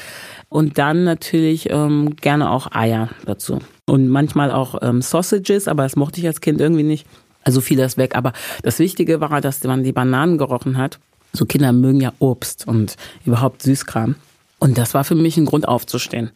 [0.48, 3.58] Und dann natürlich ähm, gerne auch Eier dazu.
[3.86, 7.06] Und manchmal auch ähm, Sausages, aber das mochte ich als Kind irgendwie nicht.
[7.42, 8.16] Also fiel das weg.
[8.16, 10.98] Aber das Wichtige war, dass man die Bananen gerochen hat.
[11.32, 14.16] So Kinder mögen ja Obst und überhaupt Süßkram.
[14.58, 16.30] Und das war für mich ein Grund aufzustehen.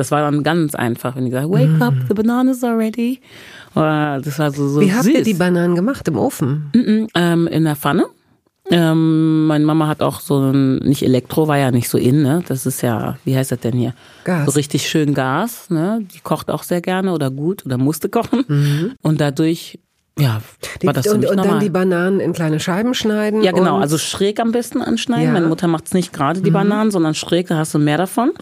[0.00, 3.20] Das war dann ganz einfach, wenn die gesagt wake up, the bananas are ready.
[3.74, 5.12] Das war so, so Wie habt süß.
[5.12, 6.08] ihr die Bananen gemacht?
[6.08, 6.70] Im Ofen?
[6.74, 8.06] Mm -mm, ähm, in der Pfanne.
[8.70, 12.42] Ähm, meine Mama hat auch so ein, nicht Elektro, war ja nicht so in, ne?
[12.48, 13.92] Das ist ja, wie heißt das denn hier?
[14.24, 14.46] Gas.
[14.46, 16.00] So richtig schön Gas, ne?
[16.14, 18.44] Die kocht auch sehr gerne oder gut oder musste kochen.
[18.48, 18.92] Mhm.
[19.02, 19.80] Und dadurch
[20.20, 20.40] Ja,
[20.82, 23.42] Die, war das und und dann die Bananen in kleine Scheiben schneiden.
[23.42, 23.78] Ja, genau.
[23.78, 25.24] Also schräg am besten anschneiden.
[25.24, 25.28] Ja.
[25.30, 25.34] Mhm.
[25.34, 28.32] Meine Mutter macht's nicht gerade die Bananen, sondern schräg, da hast du mehr davon.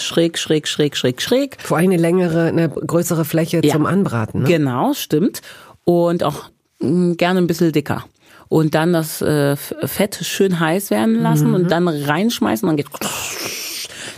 [0.00, 1.56] Schräg, schräg, schräg, schräg, schräg.
[1.62, 3.74] vor allem eine längere, eine größere Fläche Ja.
[3.74, 4.42] zum Anbraten.
[4.42, 4.48] Ne?
[4.48, 5.40] Genau, stimmt.
[5.84, 8.04] Und auch mh, gerne ein bisschen dicker.
[8.48, 11.54] Und dann das äh, Fett schön heiß werden lassen Mhm.
[11.54, 12.66] und dann reinschmeißen.
[12.66, 12.86] Dann geht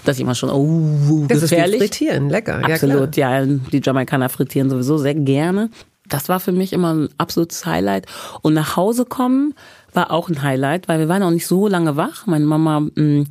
[0.04, 1.78] das ist immer schon oh, Das ist wie gefährlich.
[1.80, 2.60] frittieren, lecker.
[2.66, 3.40] Ja, Absolut, klar.
[3.40, 5.68] ja, die Jamaikaner frittieren sowieso sehr gerne.
[6.10, 8.06] Das war für mich immer ein absolutes Highlight.
[8.42, 9.54] Und nach Hause kommen
[9.94, 12.26] war auch ein Highlight, weil wir waren auch nicht so lange wach.
[12.26, 13.24] Meine Mama mh,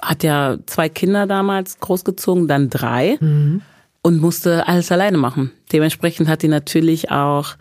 [0.00, 3.18] hat ja zwei Kinder damals großgezogen, dann drei
[4.02, 5.50] und musste alles alleine machen.
[5.72, 7.56] Dementsprechend hat die natürlich auch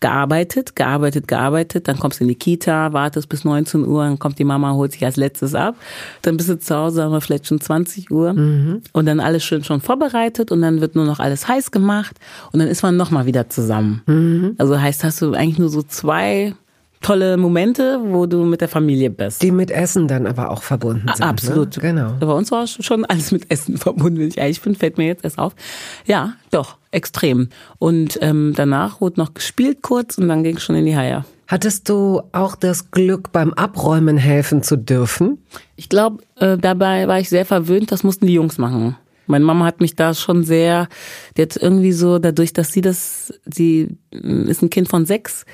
[0.00, 1.88] gearbeitet, gearbeitet, gearbeitet.
[1.88, 4.92] Dann kommst du in die Kita, wartest bis 19 Uhr, dann kommt die Mama, holt
[4.92, 5.74] sich als letztes ab.
[6.22, 8.30] Dann bist du zu Hause, haben wir vielleicht schon 20 Uhr.
[8.92, 12.16] Und dann alles schön schon vorbereitet und dann wird nur noch alles heiß gemacht
[12.52, 14.02] und dann ist man nochmal wieder zusammen.
[14.58, 16.54] Also heißt, hast du eigentlich nur so zwei
[17.00, 19.42] tolle Momente, wo du mit der Familie bist.
[19.42, 21.24] Die mit Essen dann aber auch verbunden sind.
[21.24, 21.76] Absolut.
[21.76, 21.82] Ne?
[21.82, 22.12] Genau.
[22.20, 25.24] Bei uns war schon alles mit Essen verbunden, wenn ich ehrlich bin, fällt mir jetzt
[25.24, 25.54] erst auf.
[26.06, 27.48] Ja, doch, extrem.
[27.78, 31.24] Und ähm, danach wurde noch gespielt kurz und dann ging es schon in die Haie.
[31.46, 35.38] Hattest du auch das Glück, beim Abräumen helfen zu dürfen?
[35.76, 38.96] Ich glaube, äh, dabei war ich sehr verwöhnt, das mussten die Jungs machen.
[39.26, 40.88] Meine Mama hat mich da schon sehr,
[41.36, 45.46] die hat irgendwie so, dadurch, dass sie das, sie äh, ist ein Kind von sechs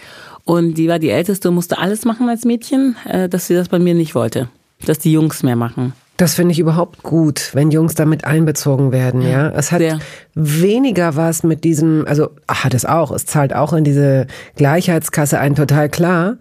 [0.45, 3.69] und die war die Älteste und musste alles machen als Mädchen, äh, dass sie das
[3.69, 4.49] bei mir nicht wollte.
[4.87, 5.95] Dass die Jungs mehr machen.
[6.17, 9.51] Das finde ich überhaupt gut, wenn Jungs damit einbezogen werden, ja.
[9.51, 9.99] Es hat sehr.
[10.35, 15.41] weniger was mit diesem, also ach, hat es auch, es zahlt auch in diese Gleichheitskasse
[15.41, 16.37] ein, total klar.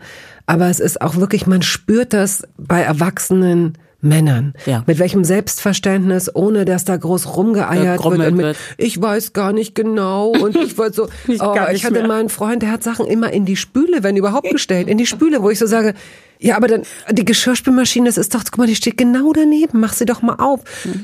[0.45, 4.53] Aber es ist auch wirklich, man spürt das bei erwachsenen Männern.
[4.65, 4.83] Ja.
[4.85, 8.57] Mit welchem Selbstverständnis, ohne dass da groß rumgeeiert wird und mit, wird.
[8.77, 12.07] ich weiß gar nicht genau und ich wollte so, Ich oh, ich hatte mehr.
[12.07, 15.05] mal einen Freund, der hat Sachen immer in die Spüle, wenn überhaupt gestellt, in die
[15.05, 15.93] Spüle, wo ich so sage,
[16.39, 19.93] ja, aber dann, die Geschirrspülmaschine, das ist doch, guck mal, die steht genau daneben, mach
[19.93, 20.61] sie doch mal auf.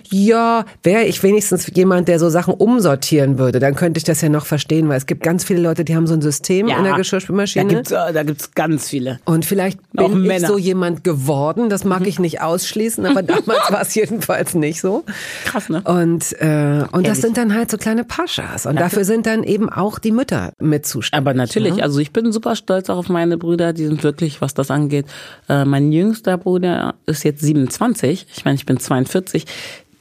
[0.10, 4.30] Ja, wäre ich wenigstens jemand, der so Sachen umsortieren würde, dann könnte ich das ja
[4.30, 6.96] noch verstehen, weil es gibt ganz viele Leute, die haben so ein System in der
[6.96, 7.66] Geschirrspülmaschine.
[7.66, 9.20] Da gibt's, da gibt's ganz viele.
[9.26, 10.48] Und vielleicht Auch bin ich Männer.
[10.48, 15.06] so jemand geworden, das mag ich nicht ausschließen, aber damals war es jedenfalls nicht so.
[15.46, 15.82] Krass, ne?
[15.84, 18.66] Und, äh, und das sind dann halt so kleine Paschas.
[18.66, 21.26] Und dafür sind dann eben auch die Mütter mit zuständig.
[21.28, 24.54] Aber natürlich, also ich bin super stolz auch auf meine Brüder, die sind wirklich, was
[24.54, 25.06] das angeht.
[25.48, 29.46] Äh, mein jüngster Bruder ist jetzt 27, ich meine, ich bin 42.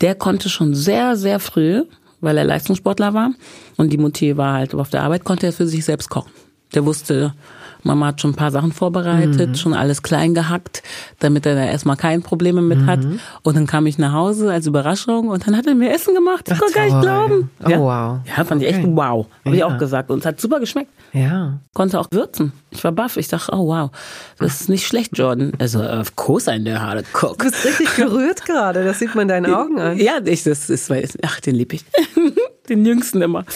[0.01, 1.85] Der konnte schon sehr, sehr früh,
[2.21, 3.33] weil er Leistungssportler war
[3.77, 6.33] und die Mutti war halt auf der Arbeit, konnte er für sich selbst kochen.
[6.75, 7.35] Der wusste,
[7.83, 10.83] Mama hat schon ein paar Sachen vorbereitet, schon alles klein gehackt,
[11.21, 13.01] damit er da erstmal keine Probleme mit hat.
[13.43, 16.49] Und dann kam ich nach Hause als Überraschung und dann hat er mir Essen gemacht.
[16.51, 17.51] Ich konnte gar nicht glauben.
[17.65, 17.79] Oh, ja.
[17.81, 18.19] wow.
[18.37, 18.93] Ja, fand ich echt Okay.
[18.95, 19.27] wow.
[19.45, 19.67] Habe ich Ja.
[19.67, 20.11] auch gesagt.
[20.11, 21.59] Und es hat super geschmeckt Ja.
[21.75, 22.53] konnte auch würzen.
[22.71, 23.17] Ich war baff.
[23.17, 23.91] Ich dachte, oh wow,
[24.39, 25.53] das ist nicht schlecht, Jordan.
[25.59, 27.39] Also, of course I know how to cook.
[27.39, 29.97] Du bist richtig gerührt gerade, das sieht man deinen Augen an.
[29.99, 30.93] Ja, ich, das ist,
[31.25, 31.85] ach, den lieb ich.
[32.69, 33.47] Den jüngsten immer.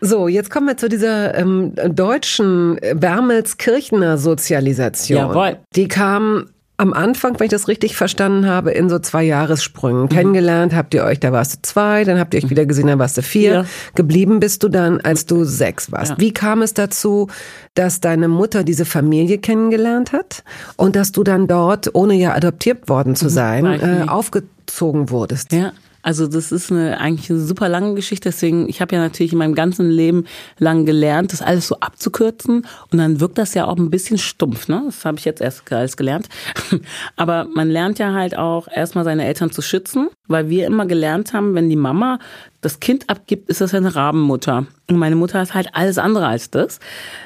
[0.00, 5.18] So, jetzt kommen wir zu dieser ähm, deutschen Wermelskirchener Sozialisation.
[5.18, 5.56] Jawohl.
[5.74, 6.46] Die kam
[6.80, 10.08] am Anfang, wenn ich das richtig verstanden habe, in so zwei Jahressprüngen.
[10.08, 13.00] Kennengelernt habt ihr euch, da warst du zwei, dann habt ihr euch wieder gesehen, dann
[13.00, 13.64] warst du vier.
[13.64, 13.66] Vier.
[13.96, 16.12] Geblieben bist du dann, als du sechs warst.
[16.12, 16.18] Ja.
[16.18, 17.26] Wie kam es dazu,
[17.74, 20.44] dass deine Mutter diese Familie kennengelernt hat
[20.76, 25.10] und dass du dann dort, ohne ja adoptiert worden zu sein, war ich äh, aufgezogen
[25.10, 25.52] wurdest?
[25.52, 25.72] Ja.
[26.08, 29.38] Also das ist eine eigentlich eine super lange Geschichte, deswegen ich habe ja natürlich in
[29.38, 30.24] meinem ganzen Leben
[30.58, 34.68] lang gelernt, das alles so abzukürzen und dann wirkt das ja auch ein bisschen stumpf,
[34.68, 34.84] ne?
[34.86, 36.30] Das habe ich jetzt erst alles gelernt.
[37.16, 41.32] Aber man lernt ja halt auch erstmal seine Eltern zu schützen, weil wir immer gelernt
[41.32, 42.18] haben, wenn die Mama
[42.60, 44.66] das Kind abgibt, ist das eine Rabenmutter.
[44.88, 46.80] Und meine Mutter ist halt alles andere als das.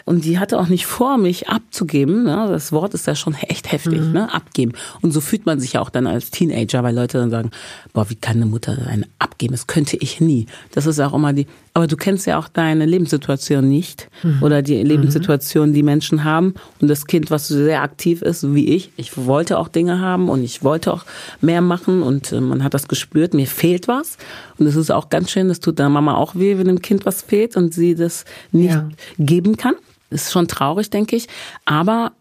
[0.04, 2.24] Und die hatte auch nicht vor, mich abzugeben.
[2.24, 2.48] Ne?
[2.50, 4.32] Das Wort ist ja schon echt heftig, ne?
[4.32, 4.72] Abgeben.
[5.00, 7.50] Und so fühlt man sich ja auch dann als Teenager, weil Leute dann sagen,
[7.92, 9.52] boah, wie kann eine Mutter einen abgeben?
[9.52, 10.46] Das könnte ich nie.
[10.72, 14.08] Das ist auch immer die, aber du kennst ja auch deine Lebenssituation nicht.
[14.42, 16.54] Oder die Lebenssituation, die Menschen haben.
[16.80, 18.90] Und das Kind, was sehr aktiv ist, wie ich.
[18.96, 21.04] Ich wollte auch Dinge haben und ich wollte auch
[21.40, 24.18] mehr machen und äh, man hat das gespürt, mir fehlt was.
[24.58, 27.06] Und es ist auch ganz schön, das tut der Mama auch weh, wenn dem Kind
[27.06, 28.88] was fehlt und sie das nicht Ja.
[29.18, 29.74] geben kann.
[30.10, 31.26] Ist schon traurig, denke ich.
[31.64, 32.12] Aber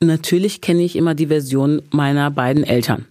[0.00, 3.04] natürlich kenne ich immer die Version meiner beiden Eltern.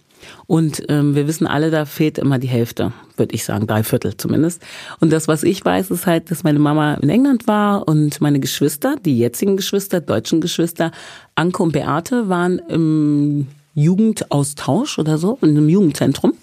[0.46, 4.16] Und ähm, wir wissen alle, da fehlt immer die Hälfte, würde ich sagen, drei Viertel
[4.16, 4.62] zumindest.
[5.00, 8.40] Und das, was ich weiß, ist halt, dass meine Mama in England war und meine
[8.40, 10.90] Geschwister, die jetzigen Geschwister, deutschen Geschwister,
[11.34, 16.34] Anke und Beate, waren im Jugendaustausch oder so, in einem Jugendzentrum.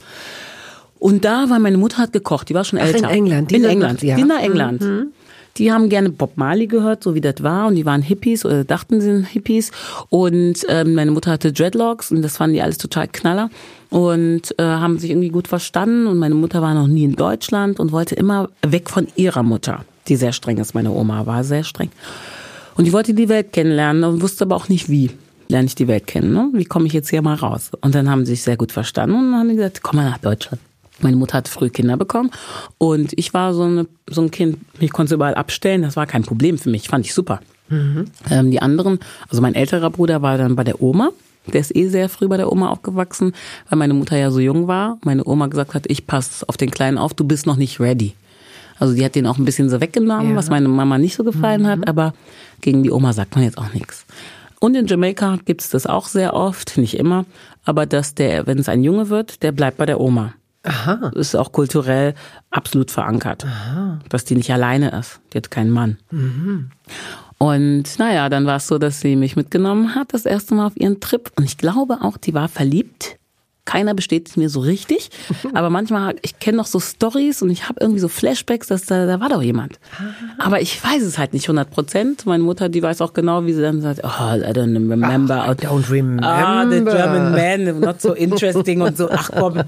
[0.99, 3.09] Und da war meine Mutter hat gekocht, die war schon Ach, in älter.
[3.09, 4.15] England, die in England, ja.
[4.15, 4.83] die nach England.
[5.57, 7.67] Die haben gerne Bob Marley gehört, so wie das war.
[7.67, 9.71] Und die waren Hippies oder dachten, sie sind Hippies.
[10.09, 13.49] Und ähm, meine Mutter hatte Dreadlocks und das fanden die alles total knaller.
[13.89, 16.07] Und äh, haben sich irgendwie gut verstanden.
[16.07, 19.85] Und meine Mutter war noch nie in Deutschland und wollte immer weg von ihrer Mutter,
[20.07, 20.73] die sehr streng ist.
[20.73, 21.91] Meine Oma war sehr streng.
[22.75, 25.11] Und die wollte die Welt kennenlernen und wusste aber auch nicht wie.
[25.49, 26.49] Lerne ich die Welt kennen, ne?
[26.53, 27.71] Wie komme ich jetzt hier mal raus?
[27.81, 30.61] Und dann haben sie sich sehr gut verstanden und haben gesagt, komm mal nach Deutschland.
[31.01, 32.31] Meine Mutter hat früh Kinder bekommen
[32.77, 36.23] und ich war so, eine, so ein Kind, ich konnte überall abstellen, das war kein
[36.23, 37.41] Problem für mich, fand ich super.
[37.69, 38.05] Mhm.
[38.29, 41.11] Ähm, die anderen, also mein älterer Bruder war dann bei der Oma,
[41.47, 43.33] der ist eh sehr früh bei der Oma aufgewachsen,
[43.69, 44.99] weil meine Mutter ja so jung war.
[45.03, 48.13] Meine Oma gesagt hat, ich passe auf den Kleinen auf, du bist noch nicht ready.
[48.77, 50.35] Also die hat den auch ein bisschen so weggenommen, ja.
[50.35, 51.67] was meine Mama nicht so gefallen mhm.
[51.67, 52.13] hat, aber
[52.61, 54.05] gegen die Oma sagt man jetzt auch nichts.
[54.59, 57.25] Und in Jamaika gibt's das auch sehr oft, nicht immer,
[57.65, 60.33] aber dass der, wenn es ein Junge wird, der bleibt bei der Oma.
[60.63, 61.11] Aha.
[61.15, 62.13] Ist auch kulturell
[62.49, 63.45] absolut verankert.
[63.45, 63.99] Aha.
[64.09, 65.21] Dass die nicht alleine ist.
[65.33, 65.97] Die hat keinen Mann.
[66.11, 66.71] Mhm.
[67.37, 70.77] Und naja, dann war es so, dass sie mich mitgenommen hat, das erste Mal auf
[70.77, 71.31] ihren Trip.
[71.35, 73.17] Und ich glaube auch, die war verliebt
[73.71, 75.09] keiner bestätigt mir so richtig,
[75.53, 79.05] aber manchmal, ich kenne noch so Stories und ich habe irgendwie so Flashbacks, dass da,
[79.05, 79.79] da war doch jemand.
[79.97, 80.45] Ah.
[80.45, 82.25] Aber ich weiß es halt nicht 100 Prozent.
[82.25, 85.45] Meine Mutter, die weiß auch genau, wie sie dann sagt, oh, I don't remember.
[85.47, 86.27] Ach, I don't remember.
[86.27, 89.09] Ah, the German man, not so interesting und so.
[89.09, 89.61] Ach komm,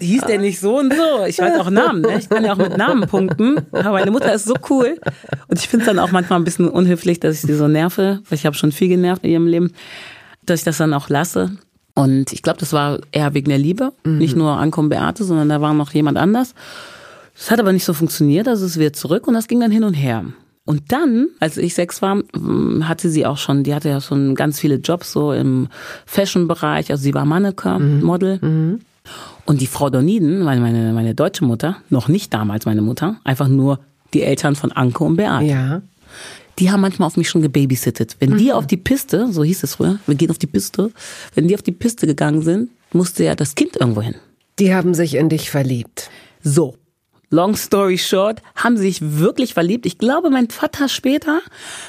[0.00, 1.24] hieß der nicht so und so.
[1.26, 2.18] Ich weiß auch Namen, ne?
[2.18, 3.66] ich kann ja auch mit Namen punkten.
[3.72, 4.98] Aber meine Mutter ist so cool.
[5.48, 8.20] Und ich finde es dann auch manchmal ein bisschen unhöflich, dass ich sie so nerve,
[8.28, 9.72] weil ich habe schon viel genervt in ihrem Leben,
[10.46, 11.56] dass ich das dann auch lasse.
[11.94, 13.92] Und ich glaube, das war eher wegen der Liebe.
[14.04, 14.18] Mhm.
[14.18, 16.54] Nicht nur Ankommen Beate, sondern da war noch jemand anders.
[17.36, 19.84] Das hat aber nicht so funktioniert, also es wird zurück und das ging dann hin
[19.84, 20.24] und her.
[20.66, 22.22] Und dann, als ich sechs war,
[22.82, 25.68] hatte sie auch schon, die hatte ja schon ganz viele Jobs so im
[26.06, 26.90] Fashion-Bereich.
[26.90, 28.02] Also sie war Mannequin, mhm.
[28.02, 28.38] Model.
[28.40, 28.80] Mhm.
[29.44, 33.48] Und die Frau Doniden, meine, meine, meine deutsche Mutter, noch nicht damals meine Mutter, einfach
[33.48, 33.80] nur
[34.14, 35.44] die Eltern von Anke und Beate.
[35.44, 35.82] Ja
[36.58, 38.16] die haben manchmal auf mich schon gebabysittet.
[38.20, 38.38] Wenn mhm.
[38.38, 40.90] die auf die Piste, so hieß es früher, wir gehen auf die Piste,
[41.34, 44.14] wenn die auf die Piste gegangen sind, musste ja das Kind irgendwo hin.
[44.58, 46.10] Die haben sich in dich verliebt.
[46.42, 46.76] So
[47.34, 49.84] long story short, haben sich wirklich verliebt.
[49.86, 51.40] Ich glaube, mein Vater später,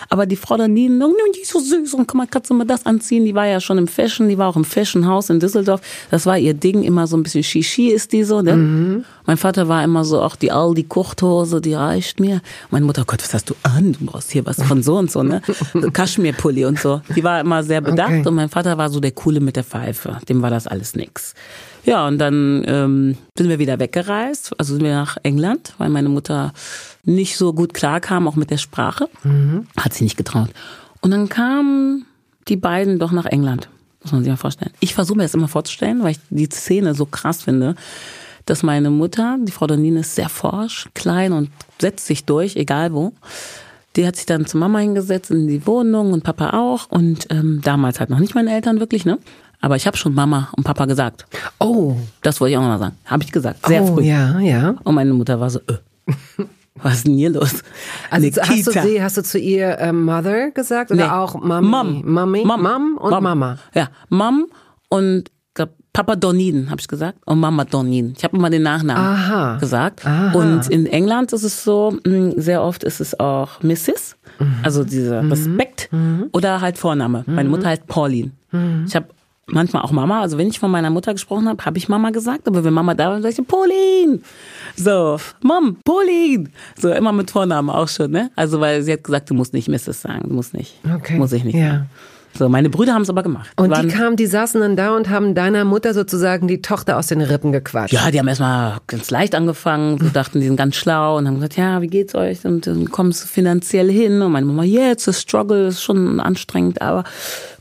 [0.10, 2.66] aber die Frau daneben, oh, die ist so süß und komm mal, kannst du mal
[2.66, 3.26] das anziehen?
[3.26, 5.82] Die war ja schon im Fashion, die war auch im Fashion House in Düsseldorf.
[6.12, 8.58] Das war ihr Ding, immer so ein bisschen Shishi ist die so, ne?
[8.58, 9.06] Mhm.
[9.26, 12.42] Mein Vater war immer so, auch die Aldi Kuchthose, die reicht mir.
[12.70, 13.94] Meine Mutter, oh Gott, was hast du an?
[13.94, 15.42] Du brauchst hier was von so und so, ne?
[15.94, 17.02] Kaschmirpulli und so.
[17.16, 18.28] Die war immer sehr bedacht okay.
[18.28, 20.20] und mein Vater war so der Coole mit der Pfeife.
[20.28, 21.34] Dem war das alles nix.
[21.86, 26.10] Ja, und dann ähm, sind wir wieder weggereist, also sind wir nach England, weil meine
[26.10, 26.52] Mutter
[27.04, 29.08] nicht so gut klarkam, auch mit der Sprache.
[29.24, 29.68] Mhm.
[29.78, 30.50] Hat sie nicht getraut.
[31.02, 32.06] Und dann kamen
[32.48, 33.70] die beiden doch nach England.
[34.02, 34.72] Muss man sich mal vorstellen.
[34.80, 37.76] Ich versuche mir das immer vorzustellen, weil ich die Szene so krass finde,
[38.46, 42.94] dass meine Mutter, die Frau Donine, ist sehr forsch, klein und setzt sich durch, egal
[42.94, 43.14] wo.
[43.96, 46.92] Die hat sich dann zu Mama hingesetzt in die Wohnung und Papa auch.
[46.92, 49.18] Und ähm, damals halt noch nicht meine Eltern wirklich, ne?
[49.66, 51.26] Aber ich habe schon Mama und Papa gesagt.
[51.60, 51.96] Oh.
[52.22, 52.98] Das wollte ich auch noch mal sagen.
[53.04, 53.66] Habe ich gesagt.
[53.66, 54.04] Sehr oh, früh.
[54.04, 54.76] Ja, ja.
[54.84, 56.06] Und meine Mutter war so, äh.
[56.76, 57.64] Was ist denn hier los?
[58.12, 61.12] Also hast du, sie, hast du zu ihr äh, Mother gesagt oder nee.
[61.12, 61.68] auch Mami?
[61.68, 62.02] Mom.
[62.06, 62.46] Mami?
[62.46, 62.62] Mom.
[62.62, 63.24] Mom und Mom.
[63.24, 63.58] Mama?
[63.74, 64.46] Ja, Mom
[64.90, 65.32] und
[65.96, 68.16] Papa Doniden, habe ich gesagt, und Mama Doniden.
[68.18, 69.58] Ich habe immer den Nachnamen Aha.
[69.60, 70.06] gesagt.
[70.06, 70.38] Aha.
[70.38, 74.56] Und in England ist es so, hm, sehr oft ist es auch Mrs., mhm.
[74.62, 75.32] also dieser mhm.
[75.32, 76.26] Respekt, mhm.
[76.34, 77.24] oder halt Vorname.
[77.26, 78.32] Meine Mutter heißt Pauline.
[78.52, 78.84] Mhm.
[78.86, 79.08] Ich habe
[79.48, 80.22] manchmal auch Mama.
[80.22, 82.48] Also wenn ich von meiner Mutter gesprochen habe, habe ich Mama gesagt.
[82.48, 84.20] Aber wenn Mama da war, sage ich Pauline.
[84.76, 86.50] So, Mom, Pauline.
[86.78, 88.32] So immer mit Vornamen auch schon, ne?
[88.36, 90.02] Also weil sie hat gesagt, du musst nicht Mrs.
[90.02, 90.80] sagen, du musst nicht.
[90.96, 91.18] Okay.
[91.18, 91.56] Muss ich nicht.
[91.56, 91.70] Ja.
[91.70, 91.90] Sagen.
[92.38, 93.50] So, meine Brüder haben es aber gemacht.
[93.56, 96.98] Und die, die kamen, die saßen dann da und haben deiner Mutter sozusagen die Tochter
[96.98, 97.94] aus den Rippen gequatscht.
[97.94, 101.36] Ja, die haben erstmal ganz leicht angefangen, so dachten, die sind ganz schlau und haben
[101.36, 102.46] gesagt, ja, wie geht's euch?
[102.46, 104.22] Und dann kommst du finanziell hin.
[104.22, 107.06] Und meine Mama, yeah, it's a struggle, ist schon anstrengend, aber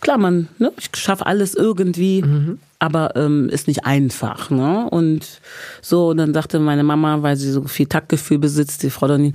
[0.01, 2.23] klar, man, ne, ich schaffe alles irgendwie.
[2.23, 4.51] Mhm aber ähm, ist nicht einfach.
[4.51, 4.87] Ne?
[4.91, 5.41] Und
[5.81, 9.35] so, und dann sagte meine Mama, weil sie so viel Taktgefühl besitzt, die Frau Donin,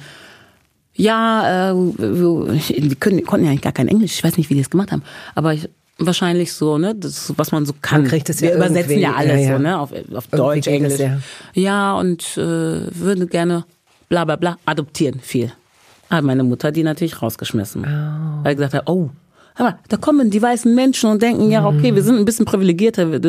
[0.99, 4.15] ja, äh, die können, konnten ja gar kein Englisch.
[4.15, 5.01] Ich weiß nicht, wie die das gemacht haben.
[5.33, 6.93] Aber ich, wahrscheinlich so, ne?
[6.93, 8.01] Das, was man so kann.
[8.01, 9.57] Man kriegt es Wir ja übersetzen ja alles ja, ja.
[9.57, 9.79] so, ne?
[9.79, 10.97] Auf, auf Deutsch, Englisch.
[10.97, 11.19] Das, ja.
[11.53, 12.41] ja, und äh,
[12.93, 13.63] würde gerne
[14.09, 15.53] bla bla bla adoptieren viel.
[16.09, 17.85] Aber meine Mutter hat die natürlich rausgeschmissen.
[17.85, 18.43] Oh.
[18.43, 19.09] Weil gesagt hat, oh,
[19.55, 23.19] aber da kommen die weißen Menschen und denken, ja, okay, wir sind ein bisschen privilegierter.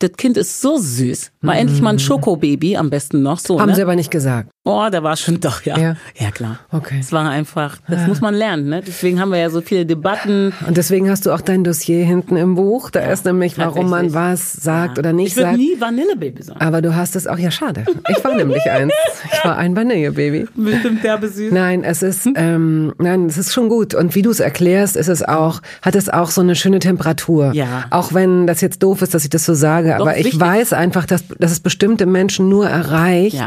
[0.00, 1.30] Das Kind ist so süß.
[1.40, 3.60] Mal endlich mal ein Schokobaby, am besten noch so.
[3.60, 3.76] Haben ne?
[3.76, 4.50] sie aber nicht gesagt.
[4.64, 5.78] Oh, der war schon doch, ja.
[5.78, 5.96] Ja.
[6.18, 6.58] Ja, klar.
[6.72, 6.96] Okay.
[7.00, 8.82] Es war einfach, das muss man lernen, ne?
[8.84, 10.52] Deswegen haben wir ja so viele Debatten.
[10.66, 12.90] Und deswegen hast du auch dein Dossier hinten im Buch.
[12.90, 15.00] Da ist nämlich, warum man was sagt Ja.
[15.00, 15.58] oder nicht Ich würde sagt.
[15.58, 16.60] nie Vanillebaby sagen.
[16.60, 17.84] Aber du hast es auch, ja schade.
[18.08, 18.92] Ich war nämlich eins.
[19.32, 20.46] Ich war ein Vanillebaby.
[20.56, 21.52] Bestimmt derbe süß.
[21.52, 23.94] Nein, es ist, ähm, nein, es ist schon gut.
[23.94, 27.52] Und wie du es erklärst, ist es auch, hat es auch so eine schöne Temperatur.
[27.52, 27.84] Ja.
[27.90, 30.40] Auch wenn das jetzt doof ist, dass ich das so sage, aber ich wichtig.
[30.40, 33.46] weiß einfach, dass, dass es bestimmte Menschen nur erreicht, Ja,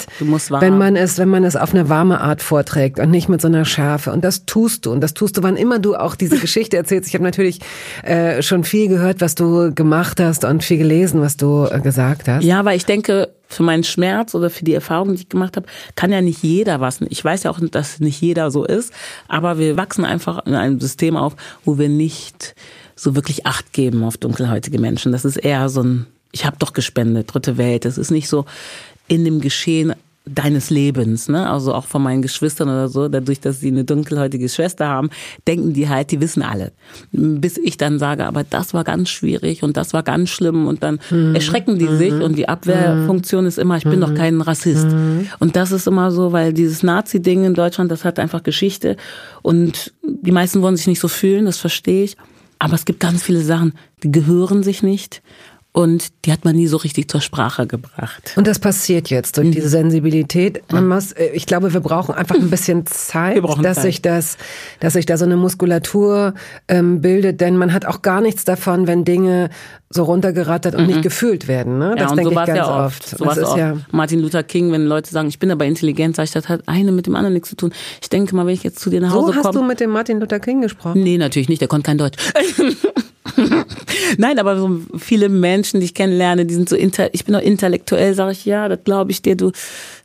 [0.61, 3.47] wenn man es, wenn man es auf eine warme Art vorträgt und nicht mit so
[3.47, 4.11] einer Schärfe.
[4.11, 4.91] Und das tust du.
[4.91, 7.07] Und das tust du, wann immer du auch diese Geschichte erzählst.
[7.07, 7.59] Ich habe natürlich
[8.03, 12.27] äh, schon viel gehört, was du gemacht hast und viel gelesen, was du äh, gesagt
[12.27, 12.43] hast.
[12.43, 15.67] Ja, weil ich denke, für meinen Schmerz oder für die Erfahrungen, die ich gemacht habe,
[15.95, 16.99] kann ja nicht jeder was.
[17.09, 18.91] Ich weiß ja auch, dass nicht jeder so ist,
[19.27, 22.55] aber wir wachsen einfach in einem System auf, wo wir nicht
[22.95, 25.11] so wirklich Acht geben auf dunkelhäutige Menschen.
[25.11, 27.85] Das ist eher so ein, ich habe doch gespendet, dritte Welt.
[27.85, 28.45] Das ist nicht so
[29.07, 29.93] in dem Geschehen
[30.29, 31.49] deines Lebens, ne?
[31.49, 35.09] Also auch von meinen Geschwistern oder so, dadurch, dass sie eine dunkelhäutige Schwester haben,
[35.47, 36.71] denken die halt, die wissen alle.
[37.11, 40.83] Bis ich dann sage, aber das war ganz schwierig und das war ganz schlimm und
[40.83, 40.99] dann
[41.33, 44.87] erschrecken die sich und die Abwehrfunktion ist immer, ich bin doch kein Rassist.
[45.39, 48.97] Und das ist immer so, weil dieses Nazi-Ding in Deutschland, das hat einfach Geschichte
[49.41, 52.17] und die meisten wollen sich nicht so fühlen, das verstehe ich.
[52.59, 55.21] Aber es gibt ganz viele Sachen, die gehören sich nicht
[55.77, 58.33] und die hat man nie so richtig zur Sprache gebracht.
[58.35, 59.41] Und das passiert jetzt Mhm.
[59.43, 60.63] durch diese Sensibilität.
[60.71, 63.83] Man muss, äh, ich glaube, wir brauchen einfach ein bisschen Zeit, dass Zeit.
[63.83, 64.37] sich das,
[64.79, 66.33] dass sich da so eine Muskulatur
[66.67, 69.51] ähm, bildet, denn man hat auch gar nichts davon, wenn Dinge
[69.89, 71.77] so runtergerattert und nicht gefühlt werden.
[71.79, 71.95] Ne?
[71.95, 71.99] Das Mhm.
[71.99, 73.03] ja, und denke so war ich ganz ja oft.
[73.03, 73.17] oft.
[73.17, 73.57] So das ist oft.
[73.57, 76.61] ja Martin Luther King, wenn Leute sagen, ich bin aber intelligent, sage ich, das hat
[76.67, 77.71] eine mit dem anderen nichts zu tun.
[78.01, 79.67] Ich denke mal, wenn ich jetzt zu dir nach so Hause hast du komme.
[79.69, 81.01] mit dem Martin Luther King gesprochen.
[81.03, 82.17] Nee, natürlich nicht, der konnte kein Deutsch.
[84.17, 87.41] Nein, aber so viele Menschen, die ich kennenlerne, die sind so inter, ich bin doch
[87.41, 89.51] intellektuell, sage ich, ja, das glaube ich dir, du.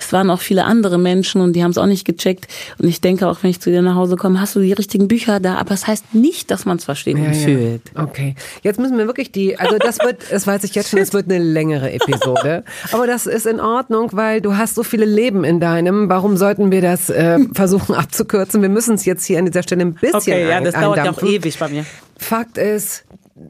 [0.02, 2.46] Es waren auch viele andere Menschen und die haben es auch nicht gecheckt.
[2.78, 5.08] Und ich denke auch, wenn ich zu dir nach Hause komme, hast du die richtigen
[5.08, 7.82] Bücher da, aber es heißt nicht, dass man es versteht und fühlt.
[7.94, 11.12] Okay, jetzt müssen wir wirklich die, also das wird, das weiß ich jetzt schon, es
[11.12, 12.64] wird eine längere Episode.
[12.92, 16.08] Aber das ist in Ordnung, weil du hast so viele Leben in deinem.
[16.08, 18.62] Warum sollten wir das äh, versuchen abzukürzen?
[18.62, 20.98] Wir müssen es jetzt hier an dieser Stelle ein bisschen Okay, ja, ein- das dauert
[20.98, 21.84] ja auch ewig bei mir.
[22.18, 23.04] Fakt ist,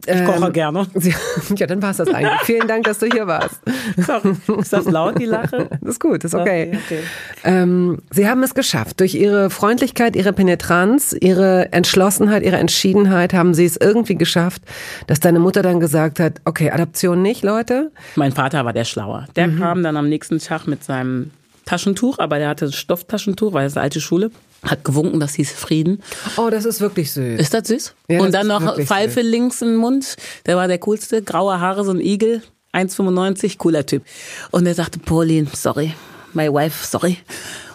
[0.06, 0.86] Ich koche gerne.
[0.94, 1.14] Sie,
[1.56, 2.40] ja, dann war es das eigentlich.
[2.42, 3.60] Vielen Dank, dass du hier warst.
[3.96, 4.34] Sorry.
[4.60, 5.68] Ist das laut, die Lache?
[5.80, 6.68] Das ist gut, ist okay.
[6.68, 7.00] Okay, okay.
[7.44, 9.00] Ähm, Sie haben es geschafft.
[9.00, 14.62] Durch Ihre Freundlichkeit, Ihre Penetranz, Ihre Entschlossenheit, Ihre Entschiedenheit haben Sie es irgendwie geschafft,
[15.08, 17.90] dass deine Mutter dann gesagt hat, okay, Adoption nicht, Leute.
[18.14, 19.26] Mein Vater war der Schlauer.
[19.34, 21.32] Der kam dann am nächsten Tag mit seinem
[21.64, 24.30] Taschentuch, aber der hatte ein Stofftaschentuch, weil es eine alte Schule.
[24.64, 26.00] Hat gewunken, das hieß Frieden.
[26.36, 27.40] Oh, das ist wirklich süß.
[27.40, 27.94] Ist das süß?
[28.08, 30.16] Ja, das und dann ist noch Pfeife links im Mund.
[30.46, 31.20] Der war der coolste.
[31.22, 32.42] Graue Haare, so ein Igel.
[32.72, 34.02] 1,95, cooler Typ.
[34.50, 35.94] Und er sagte, Pauline, sorry.
[36.32, 37.18] My wife, sorry.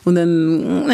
[0.05, 0.91] Und dann,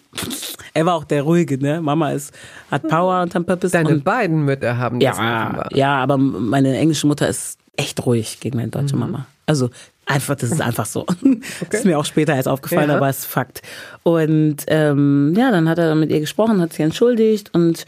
[0.74, 1.80] er war auch der Ruhige, ne?
[1.82, 2.32] Mama ist,
[2.70, 3.72] hat Power und hat Purpose.
[3.72, 5.76] Deine und beiden Mütter haben das ja, offenbar.
[5.76, 9.00] ja, aber meine englische Mutter ist echt ruhig gegen meine deutsche Mhm.
[9.00, 9.26] Mama.
[9.50, 9.68] Also
[10.06, 11.04] einfach, das ist einfach so.
[11.70, 12.96] Das ist mir auch später erst aufgefallen, Ja.
[12.96, 13.62] aber es ist Fakt.
[14.04, 17.84] Und ähm, ja, dann hat er mit ihr gesprochen, hat sich entschuldigt und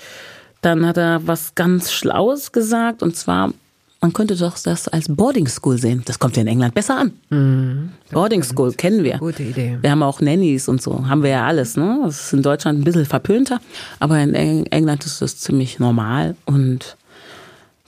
[0.61, 3.53] dann hat er was ganz Schlaues gesagt und zwar,
[4.01, 6.03] man könnte doch das als Boarding School sehen.
[6.07, 7.93] Das kommt ja in England besser an.
[8.11, 9.15] Boarding School kennen wir.
[9.17, 9.21] Mhm.
[9.21, 9.79] Gute Idee.
[9.81, 11.77] Wir haben auch Nannies und so, haben wir ja alles.
[11.77, 12.01] Ne?
[12.05, 13.61] Das ist in Deutschland ein bisschen verpönter,
[14.01, 16.97] aber in Eng- England ist das ziemlich normal und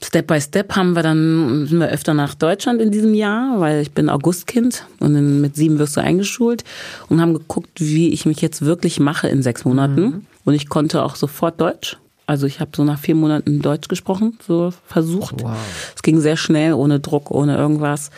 [0.03, 3.81] Step by Step haben wir dann, sind wir öfter nach Deutschland in diesem Jahr, weil
[3.81, 6.63] ich bin Augustkind und mit sieben wirst du eingeschult
[7.07, 10.27] und haben geguckt, wie ich mich jetzt wirklich mache in sechs Monaten.
[10.43, 11.97] Und ich konnte auch sofort Deutsch.
[12.27, 15.43] Also ich habe so nach vier Monaten Deutsch gesprochen, so versucht.
[15.43, 15.57] Wow.
[15.95, 18.09] Es ging sehr schnell, ohne Druck, ohne irgendwas.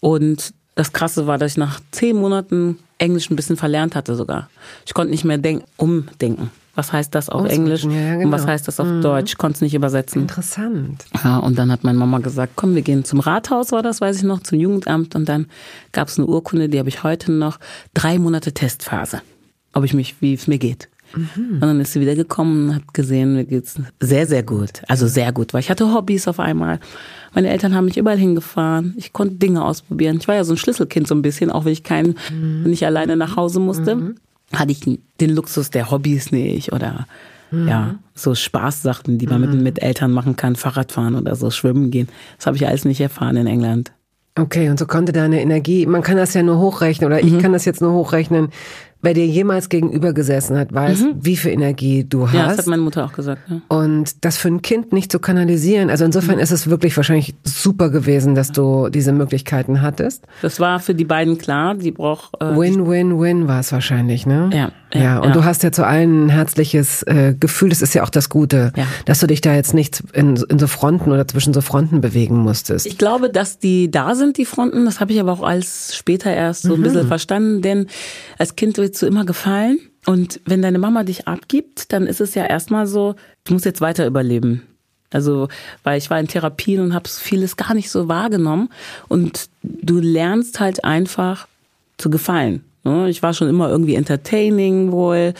[0.00, 4.48] Und das Krasse war, dass ich nach zehn Monaten Englisch ein bisschen verlernt hatte sogar.
[4.86, 6.50] Ich konnte nicht mehr denken, umdenken.
[6.74, 8.52] Was heißt das auf Englisch ja, ja, und was genau.
[8.52, 9.32] heißt das auf Deutsch?
[9.32, 10.22] Ich konnte es nicht übersetzen.
[10.22, 11.04] Interessant.
[11.22, 14.18] Ja, und dann hat meine Mama gesagt, komm, wir gehen zum Rathaus, war das, weiß
[14.18, 15.16] ich noch, zum Jugendamt.
[15.16, 15.46] Und dann
[15.92, 17.58] gab es eine Urkunde, die habe ich heute noch,
[17.92, 19.20] drei Monate Testphase,
[19.72, 20.88] ob ich mich, wie es mir geht.
[21.14, 24.82] Und dann ist sie wieder gekommen und hat gesehen, mir geht's sehr, sehr gut.
[24.86, 26.78] Also sehr gut, weil ich hatte Hobbys auf einmal.
[27.34, 28.94] Meine Eltern haben mich überall hingefahren.
[28.96, 30.18] Ich konnte Dinge ausprobieren.
[30.20, 32.86] Ich war ja so ein Schlüsselkind so ein bisschen, auch wenn ich kein, wenn ich
[32.86, 34.14] alleine nach Hause musste,
[34.52, 34.80] hatte ich
[35.20, 37.06] den Luxus der Hobbys nicht oder
[37.52, 42.08] ja, so Spaßsachen, die man mit, mit Eltern machen kann, Fahrradfahren oder so, schwimmen gehen.
[42.36, 43.90] Das habe ich alles nicht erfahren in England.
[44.38, 47.36] Okay, und so konnte deine Energie, man kann das ja nur hochrechnen, oder Mhm.
[47.36, 48.50] ich kann das jetzt nur hochrechnen,
[49.02, 51.14] wer dir jemals gegenüber gesessen hat, weiß, mhm.
[51.20, 52.34] wie viel Energie du hast.
[52.34, 53.42] Ja, das hat meine Mutter auch gesagt.
[53.48, 53.60] Ja.
[53.68, 55.90] Und das für ein Kind nicht zu kanalisieren.
[55.90, 56.42] Also insofern mhm.
[56.42, 60.24] ist es wirklich wahrscheinlich super gewesen, dass du diese Möglichkeiten hattest.
[60.42, 61.74] Das war für die beiden klar.
[61.74, 62.34] Die braucht.
[62.40, 64.50] Äh, win, win, win war es wahrscheinlich, ne?
[64.52, 64.72] Ja.
[64.92, 65.34] Ja, ja und ja.
[65.34, 67.68] du hast ja zu allen ein herzliches äh, Gefühl.
[67.68, 68.72] Das ist ja auch das Gute,
[69.04, 72.36] dass du dich da jetzt nicht in, in so Fronten oder zwischen so Fronten bewegen
[72.36, 72.86] musstest.
[72.86, 74.84] Ich glaube, dass die da sind, die Fronten.
[74.84, 76.74] Das habe ich aber auch als später erst so mhm.
[76.74, 77.86] ein bisschen verstanden, denn
[78.38, 79.78] als Kind willst du immer gefallen.
[80.04, 83.14] Und wenn deine Mama dich abgibt, dann ist es ja erstmal so,
[83.44, 84.62] du musst jetzt weiter überleben.
[85.12, 85.46] Also,
[85.84, 88.68] weil ich war in Therapien und habe vieles gar nicht so wahrgenommen.
[89.06, 91.46] Und du lernst halt einfach
[91.98, 92.64] zu gefallen.
[92.82, 93.08] Ne?
[93.08, 95.34] Ich war schon immer irgendwie entertaining wohl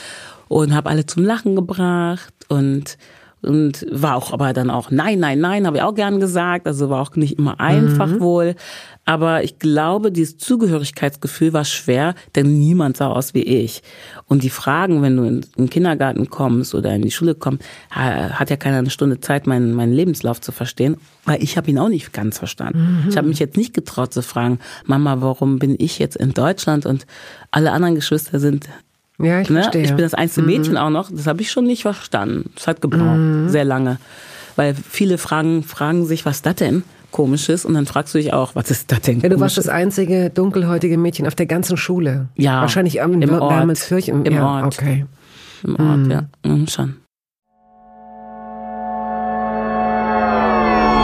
[0.47, 2.97] und habe alle zum Lachen gebracht und
[3.41, 6.67] und war auch aber dann auch nein, nein, nein, habe ich auch gern gesagt.
[6.67, 8.19] Also war auch nicht immer einfach mhm.
[8.19, 8.55] wohl.
[9.03, 13.81] Aber ich glaube, dieses Zugehörigkeitsgefühl war schwer, denn niemand sah aus wie ich.
[14.27, 18.51] Und die Fragen, wenn du in, den Kindergarten kommst oder in die Schule kommst, hat
[18.51, 21.89] ja keiner eine Stunde Zeit, meinen, meinen Lebenslauf zu verstehen, weil ich habe ihn auch
[21.89, 23.01] nicht ganz verstanden.
[23.03, 23.09] Mhm.
[23.09, 26.85] Ich habe mich jetzt nicht getraut zu fragen, Mama, warum bin ich jetzt in Deutschland
[26.85, 27.07] und
[27.49, 28.69] alle anderen Geschwister sind
[29.23, 29.61] ja, ich ne?
[29.61, 29.83] verstehe.
[29.83, 30.77] Ich bin das einzige Mädchen mhm.
[30.77, 31.11] auch noch.
[31.11, 32.51] Das habe ich schon nicht verstanden.
[32.55, 33.49] Das hat gebraucht, mhm.
[33.49, 33.97] sehr lange.
[34.55, 36.83] Weil viele fragen, fragen sich, was das denn?
[37.11, 39.19] Komisches und dann fragst du dich auch, was ist das denn?
[39.19, 42.29] Ja, du warst das einzige dunkelhäutige Mädchen auf der ganzen Schule.
[42.35, 42.61] Ja.
[42.61, 43.53] Wahrscheinlich am, im Ort.
[43.53, 44.25] Wermelskirchen.
[44.25, 44.77] Im ja, Ort.
[44.79, 45.05] Okay.
[45.63, 46.11] Im Ort, mhm.
[46.11, 46.23] ja.
[46.45, 46.95] Mhm, schon.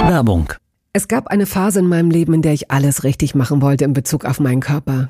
[0.10, 0.54] Werbung.
[0.94, 3.94] Es gab eine Phase in meinem Leben, in der ich alles richtig machen wollte in
[3.94, 5.10] Bezug auf meinen Körper.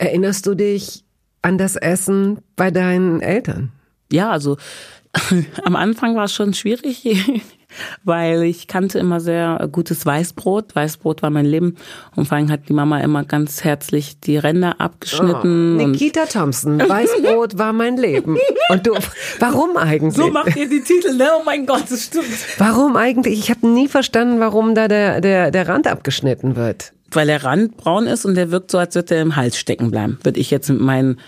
[0.00, 1.04] Erinnerst du dich
[1.42, 3.70] an das Essen bei deinen Eltern?
[4.10, 4.56] Ja, also
[5.62, 7.04] am Anfang war es schon schwierig.
[8.02, 10.74] weil ich kannte immer sehr gutes Weißbrot.
[10.74, 11.76] Weißbrot war mein Leben.
[12.16, 15.78] Und vor allem hat die Mama immer ganz herzlich die Ränder abgeschnitten.
[15.78, 18.38] Oh, Nikita Thompson, Weißbrot war mein Leben.
[18.70, 18.94] Und du,
[19.38, 20.14] warum eigentlich?
[20.14, 21.28] So macht ihr die Titel, ne?
[21.38, 22.26] Oh mein Gott, das stimmt.
[22.58, 23.38] Warum eigentlich?
[23.38, 26.92] Ich habe nie verstanden, warum da der, der, der Rand abgeschnitten wird.
[27.12, 29.90] Weil der Rand braun ist und der wirkt so, als würde er im Hals stecken
[29.90, 30.18] bleiben.
[30.22, 31.18] Würde ich jetzt mit meinen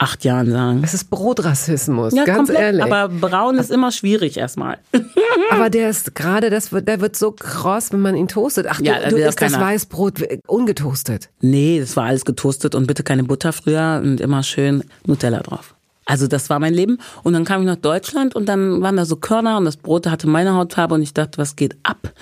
[0.00, 0.80] acht Jahren sagen.
[0.80, 2.58] Das ist Brotrassismus, Ja, ganz komplett.
[2.60, 2.82] ehrlich.
[2.84, 4.78] Aber braun ist immer schwierig erstmal.
[5.50, 8.66] Aber der ist gerade, das wird, der wird so kross, wenn man ihn toastet.
[8.70, 9.58] Ach, Ja, du, du isst das.
[9.58, 11.30] Weißbrot ungetoastet.
[11.40, 15.74] Nee, das war alles getoastet und bitte keine Butter früher und immer schön Nutella drauf.
[16.04, 16.98] Also das war mein Leben.
[17.22, 20.06] Und dann kam ich nach Deutschland und dann waren da so Körner und das Brot
[20.06, 22.12] hatte meine Hautfarbe und ich dachte, was geht ab?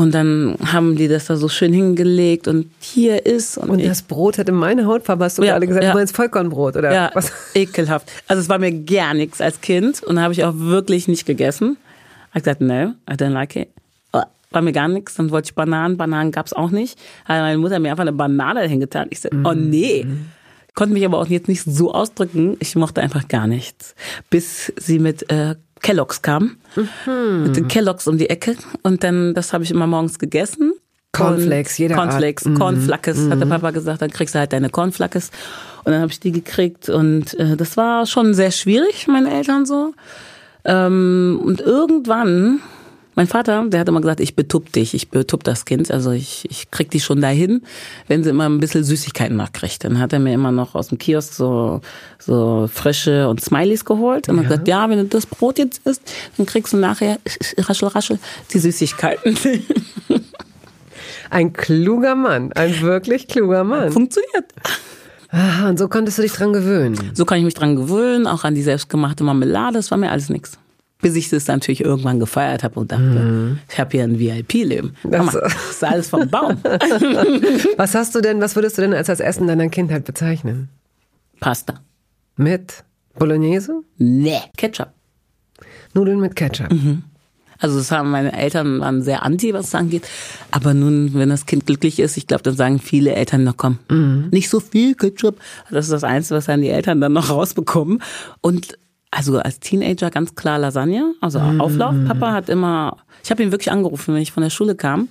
[0.00, 4.00] Und dann haben die das da so schön hingelegt und hier ist und, Und das
[4.00, 5.92] Brot hatte meine Hautfarbe, hast du Ja, gerade gesagt, ja.
[5.92, 7.30] du meinst Vollkornbrot, oder ja, was?
[7.54, 8.10] ekelhaft.
[8.26, 11.76] Also es war mir gar nichts als Kind und habe ich auch wirklich nicht gegessen.
[12.34, 13.68] Ich gesagt, no, I don't like it.
[14.14, 14.22] Oh,
[14.52, 15.16] War mir gar nichts.
[15.16, 15.98] Dann wollte ich Bananen.
[15.98, 16.98] Bananen gab's auch nicht.
[17.26, 19.08] Hat meine Mutter mir einfach eine Banane hingetan.
[19.10, 20.06] Ich sagte, oh nee.
[20.74, 22.56] Konnte mich aber auch jetzt nicht so ausdrücken.
[22.60, 23.94] Ich mochte einfach gar nichts.
[24.30, 26.56] Bis sie mit äh, Kelloggs kam.
[27.06, 28.56] Mit den Kelloggs um die Ecke.
[28.82, 30.72] Und dann, das habe ich immer morgens gegessen.
[31.12, 32.10] Cornflakes, jeder Art.
[32.10, 34.00] Cornflakes, Cornflackes, hat der Papa gesagt.
[34.02, 35.30] Dann kriegst du halt deine Cornflackes.
[35.84, 36.88] Und dann habe ich die gekriegt.
[36.88, 39.92] Und äh, das war schon sehr schwierig meine Eltern so.
[40.64, 42.60] Ähm, und irgendwann,
[43.20, 46.46] mein Vater, der hat immer gesagt, ich betupp dich, ich betupp das Kind, also ich,
[46.48, 47.60] ich krieg die schon dahin,
[48.08, 49.84] wenn sie immer ein bisschen Süßigkeiten nachkriegt.
[49.84, 51.82] Dann hat er mir immer noch aus dem Kiosk so,
[52.18, 56.00] so frische und Smileys geholt und hat gesagt, ja, wenn du das Brot jetzt isst,
[56.38, 57.18] dann kriegst du nachher,
[57.58, 58.18] raschel, raschel,
[58.54, 59.36] die Süßigkeiten.
[61.28, 63.92] Ein kluger Mann, ein wirklich kluger Mann.
[63.92, 64.46] Funktioniert.
[65.28, 66.98] Ah, und so konntest du dich dran gewöhnen.
[67.12, 70.30] So kann ich mich dran gewöhnen, auch an die selbstgemachte Marmelade, das war mir alles
[70.30, 70.59] nix.
[71.02, 74.94] Bis ich das natürlich irgendwann gefeiert habe und dachte, ich habe hier ein VIP-Leben.
[75.04, 76.58] Das- Das ist alles vom Baum.
[77.76, 80.68] Was hast du denn, was würdest du denn als das Essen deiner Kindheit bezeichnen?
[81.40, 81.80] Pasta.
[82.36, 82.84] Mit
[83.18, 83.80] Bolognese?
[83.98, 84.40] Nee.
[84.56, 84.88] Ketchup.
[85.94, 86.68] Nudeln mit Ketchup.
[87.58, 90.06] Also das haben meine Eltern waren sehr anti, was es angeht.
[90.50, 93.78] Aber nun, wenn das Kind glücklich ist, ich glaube, dann sagen viele Eltern noch, komm,
[94.30, 95.38] nicht so viel Ketchup.
[95.70, 98.02] Das ist das Einzige, was dann die Eltern dann noch rausbekommen.
[98.40, 98.78] Und
[99.10, 101.94] also als Teenager ganz klar Lasagne, also Auflauf.
[102.06, 105.08] Papa hat immer, ich habe ihn wirklich angerufen, wenn ich von der Schule kam.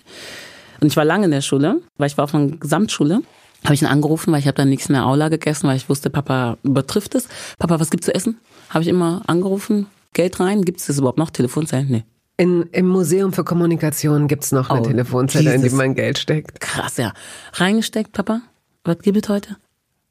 [0.81, 3.21] Und ich war lange in der Schule, weil ich war auf einer Gesamtschule.
[3.65, 5.89] Habe ich ihn angerufen, weil ich habe dann nichts in der Aula gegessen, weil ich
[5.89, 7.27] wusste, Papa übertrifft es.
[7.57, 8.37] Papa, was gibt's zu essen?
[8.69, 9.87] Habe ich immer angerufen.
[10.13, 11.29] Geld rein, gibt's das überhaupt noch?
[11.29, 11.87] Telefonzellen?
[11.89, 12.03] Nee.
[12.37, 15.77] In, Im Museum für Kommunikation gibt's noch eine Oh, Telefonzelle, in die Jesus.
[15.77, 16.61] man Geld steckt.
[16.61, 17.11] Krass, ja.
[17.51, 18.39] Reingesteckt, Papa.
[18.85, 19.57] Was gibt es heute?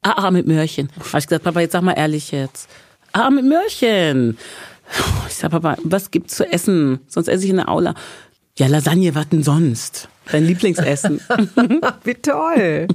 [0.03, 0.89] Ah, ah, mit Möhrchen.
[0.99, 2.69] Habe ich gesagt, Papa, jetzt sag mal ehrlich jetzt.
[3.13, 4.37] Ah, mit Möhrchen.
[5.27, 6.99] Ich sag, Papa, was gibt's zu essen?
[7.07, 7.93] Sonst esse ich in der Aula.
[8.57, 10.09] Ja, Lasagne, was denn sonst?
[10.31, 11.21] Dein Lieblingsessen.
[12.03, 12.87] Wie toll.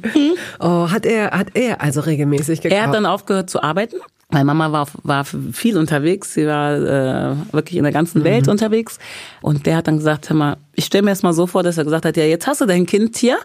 [0.60, 2.80] Oh, hat er, hat er also regelmäßig gekauft?
[2.80, 3.96] er hat dann aufgehört zu arbeiten.
[4.30, 8.98] Meine Mama war, war viel unterwegs, sie war äh, wirklich in der ganzen Welt unterwegs.
[9.42, 11.78] Und der hat dann gesagt, hör mal, ich stelle mir jetzt mal so vor, dass
[11.78, 13.38] er gesagt hat, ja, jetzt hast du dein Kind hier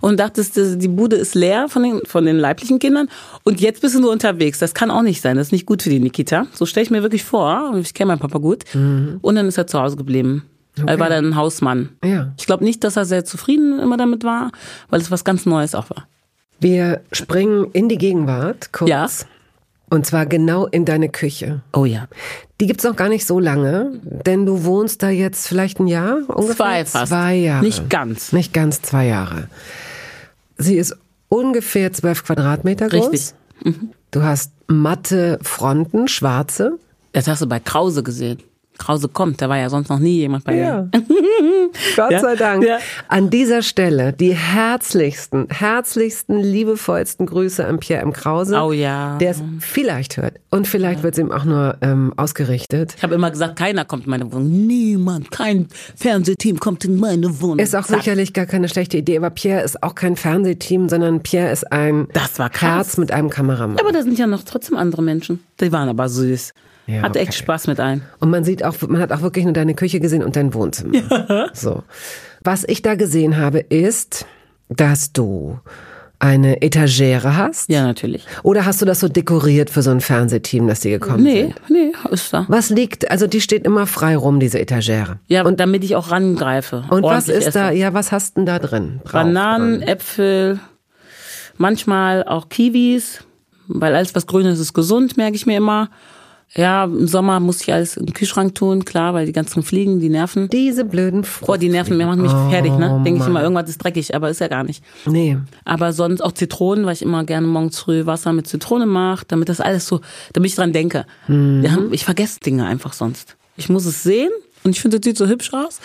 [0.00, 3.08] und dachtest, die Bude ist leer von den, von den leiblichen Kindern
[3.44, 4.58] und jetzt bist du nur unterwegs.
[4.58, 6.46] Das kann auch nicht sein, das ist nicht gut für die Nikita.
[6.52, 8.64] So stelle ich mir wirklich vor, ich kenne meinen Papa gut.
[8.74, 10.44] Und dann ist er zu Hause geblieben.
[10.86, 11.90] Er war dann ein Hausmann.
[12.04, 12.32] Ja.
[12.36, 14.50] Ich glaube nicht, dass er sehr zufrieden immer damit war,
[14.90, 16.08] weil es was ganz Neues auch war.
[16.58, 18.90] Wir springen in die Gegenwart kurz.
[18.90, 19.08] Ja.
[19.94, 21.62] Und zwar genau in deine Küche.
[21.72, 22.08] Oh ja.
[22.60, 26.16] Die gibt's noch gar nicht so lange, denn du wohnst da jetzt vielleicht ein Jahr
[26.26, 26.56] ungefähr?
[26.56, 27.10] Zwei fast.
[27.10, 27.64] Zwei Jahre.
[27.64, 28.32] Nicht ganz.
[28.32, 29.46] Nicht ganz zwei Jahre.
[30.58, 30.96] Sie ist
[31.28, 33.12] ungefähr zwölf Quadratmeter groß.
[33.12, 33.34] Richtig.
[34.10, 36.76] Du hast matte Fronten, schwarze.
[37.12, 38.42] Das hast du bei Krause gesehen.
[38.78, 40.90] Krause kommt, da war ja sonst noch nie jemand bei mir.
[41.96, 42.20] Gott Ja.
[42.20, 42.64] sei Dank.
[42.64, 42.78] Ja.
[43.08, 48.12] An dieser Stelle die herzlichsten, herzlichsten, liebevollsten Grüße an Pierre M.
[48.12, 48.56] Krause.
[48.60, 49.16] Oh ja.
[49.18, 50.34] Der es vielleicht hört.
[50.50, 52.94] Und vielleicht wird es ihm auch nur ähm, ausgerichtet.
[52.96, 54.66] Ich habe immer gesagt, keiner kommt in meine Wohnung.
[54.66, 57.58] Niemand, kein Fernsehteam kommt in meine Wohnung.
[57.60, 57.98] Ist auch Zack.
[58.00, 62.08] sicherlich gar keine schlechte Idee, aber Pierre ist auch kein Fernsehteam, sondern Pierre ist ein
[62.12, 62.62] Das war krass.
[62.74, 63.78] Herz mit einem Kameramann.
[63.78, 65.40] Aber da sind ja noch trotzdem andere Menschen.
[65.60, 66.52] Die waren aber süß.
[66.86, 67.32] Ja, echt okay.
[67.32, 68.02] Spaß mit allen.
[68.20, 71.48] Und man sieht auch, man hat auch wirklich nur deine Küche gesehen und dein Wohnzimmer.
[71.54, 71.82] So.
[72.42, 74.26] Was ich da gesehen habe, ist,
[74.68, 75.58] dass du
[76.18, 77.68] eine Etagere hast.
[77.70, 78.24] Ja, natürlich.
[78.42, 81.70] Oder hast du das so dekoriert für so ein Fernsehteam, dass die gekommen Nee, sind?
[81.70, 82.44] nee, ist da.
[82.48, 85.18] Was liegt, also die steht immer frei rum, diese Etagere.
[85.26, 86.84] Ja, und damit ich auch rangreife.
[86.90, 87.58] Und was ist esse.
[87.58, 89.00] da, ja, was hast denn da drin?
[89.04, 89.88] Drauf, Bananen, dran?
[89.88, 90.60] Äpfel,
[91.58, 93.24] manchmal auch Kiwis,
[93.68, 95.90] weil alles was Grünes ist gesund, merke ich mir immer.
[96.56, 100.08] Ja, im Sommer muss ich alles im Kühlschrank tun, klar, weil die ganzen Fliegen, die
[100.08, 100.48] nerven.
[100.50, 101.50] Diese blöden Frucht.
[101.50, 103.02] Oh, die nerven, mir machen mich Oh, fertig, ne?
[103.04, 104.84] Denke ich immer, irgendwas ist dreckig, aber ist ja gar nicht.
[105.06, 105.36] Nee.
[105.64, 109.48] Aber sonst auch Zitronen, weil ich immer gerne morgens früh Wasser mit Zitrone mache, damit
[109.48, 110.00] das alles so,
[110.32, 111.06] damit ich dran denke.
[111.26, 111.62] Mhm.
[111.64, 113.36] Ja, ich vergesse Dinge einfach sonst.
[113.56, 114.30] Ich muss es sehen
[114.62, 115.80] und ich finde, das sieht so hübsch aus.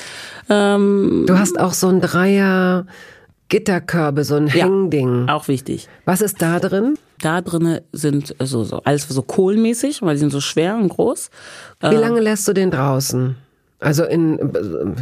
[0.49, 2.86] Ähm, Du hast auch so ein Dreier
[3.49, 4.65] Gitterkörbe, so ein Ja.
[4.65, 5.28] Hängding.
[5.30, 5.88] auch wichtig.
[6.05, 6.95] Was ist da drin?
[7.22, 11.30] Da drinnen sind so, so alles so kohlenmäßig, weil die sind so schwer und groß.
[11.82, 13.36] Wie lange lässt du den draußen?
[13.82, 14.38] Also in,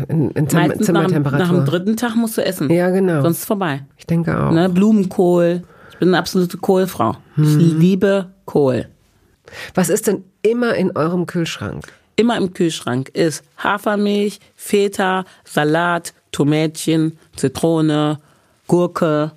[0.08, 1.40] in, in Zimmer, Meistens nach, Zimmertemperatur.
[1.40, 2.70] nach dem dritten Tag musst du essen.
[2.70, 3.22] Ja, genau.
[3.24, 3.84] Sonst ist vorbei.
[3.98, 4.52] ich denke auch.
[4.52, 4.70] Ne?
[4.70, 5.64] Blumenkohl.
[5.92, 7.18] Ich bin eine absolute Kohlfrau.
[7.38, 7.80] Ich Mhm.
[7.80, 8.88] liebe Kohl.
[9.74, 11.88] Was ist denn immer in eurem Kühlschrank?
[12.18, 18.20] Immer im Kühlschrank ist Hafermilch, Feta, Salat, Tomätchen, Zitrone,
[18.68, 19.32] Gurke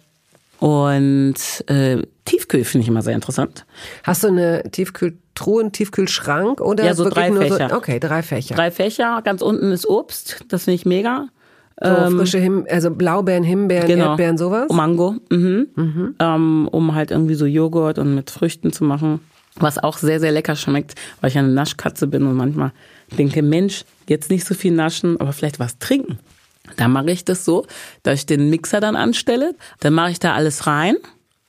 [0.59, 1.35] und
[1.67, 3.67] äh, Tiefkühl finde ich immer sehr interessant.
[4.05, 7.69] Hast du eine Tiefkühltruhe, einen Tiefkühlschrank oder Ja, so drei nur Fächer.
[7.71, 7.77] so?
[7.77, 8.55] Okay, drei Fächer.
[8.55, 11.27] Drei Fächer, ganz unten ist Obst, das finde ich mega.
[11.83, 14.11] so frische Him also Blaubeeren, Himbeeren, Genau.
[14.11, 14.71] Erdbeeren, sowas.
[14.71, 16.15] Mango, mhm.
[16.21, 19.19] Ähm, um halt irgendwie so Joghurt und mit Früchten zu machen.
[19.57, 22.71] Was auch sehr, sehr lecker schmeckt, weil ich eine Naschkatze bin und manchmal
[23.19, 26.21] denke, Mensch, jetzt nicht so viel naschen, aber vielleicht was trinken.
[26.77, 27.67] Da mache ich das so,
[28.05, 29.57] dass ich den Mixer dann anstelle.
[29.81, 30.95] Dann mache ich da alles rein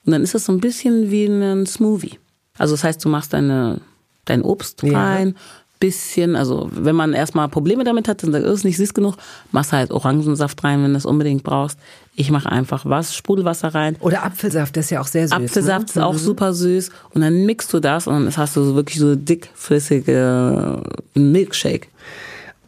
[0.05, 2.19] und dann ist es so ein bisschen wie ein Smoothie.
[2.57, 3.81] Also das heißt, du machst deine,
[4.25, 4.99] dein Obst Ja.
[4.99, 5.35] rein,
[5.81, 9.15] bisschen, also wenn man erstmal Probleme damit hat, dann sagt, oh, ist nicht süß genug,
[9.51, 11.77] machst halt Orangensaft rein, wenn du es unbedingt brauchst.
[12.15, 13.97] Ich mache einfach was, Sprudelwasser rein.
[13.99, 15.31] Oder Apfelsaft, das ist ja auch sehr süß.
[15.31, 16.05] Apfelsaft ist ne?
[16.05, 19.15] auch super süß und dann mixt du das und dann hast du so wirklich so
[19.15, 20.83] dickflüssige
[21.15, 21.87] Milkshake.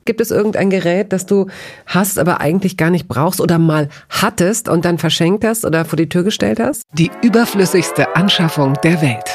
[0.05, 1.47] Gibt es irgendein Gerät, das du
[1.85, 5.97] hast, aber eigentlich gar nicht brauchst oder mal hattest und dann verschenkt hast oder vor
[5.97, 6.83] die Tür gestellt hast?
[6.91, 9.29] Die überflüssigste Anschaffung der Welt.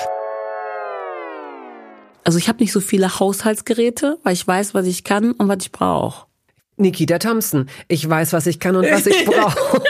[2.24, 5.58] Also ich habe nicht so viele Haushaltsgeräte, weil ich weiß, was ich kann und was
[5.62, 6.26] ich brauche.
[6.76, 7.68] Nikita Thompson.
[7.88, 9.82] Ich weiß, was ich kann und was ich brauche.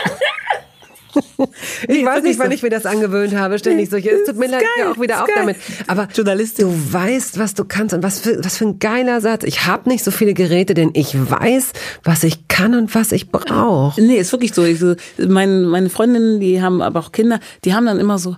[1.88, 4.10] Ich weiß nicht, wann ich mir das angewöhnt habe, ständig solche.
[4.10, 5.56] Es tut mir leid, geil, auch wieder auf damit.
[5.86, 6.66] Aber Journalistin.
[6.66, 9.44] du weißt, was du kannst und was für, was für ein geiler Satz.
[9.44, 13.30] Ich habe nicht so viele Geräte, denn ich weiß, was ich kann und was ich
[13.30, 14.00] brauche.
[14.00, 14.64] Nee, ist wirklich so.
[14.64, 18.36] Ich so mein, meine Freundinnen, die haben aber auch Kinder, die haben dann immer so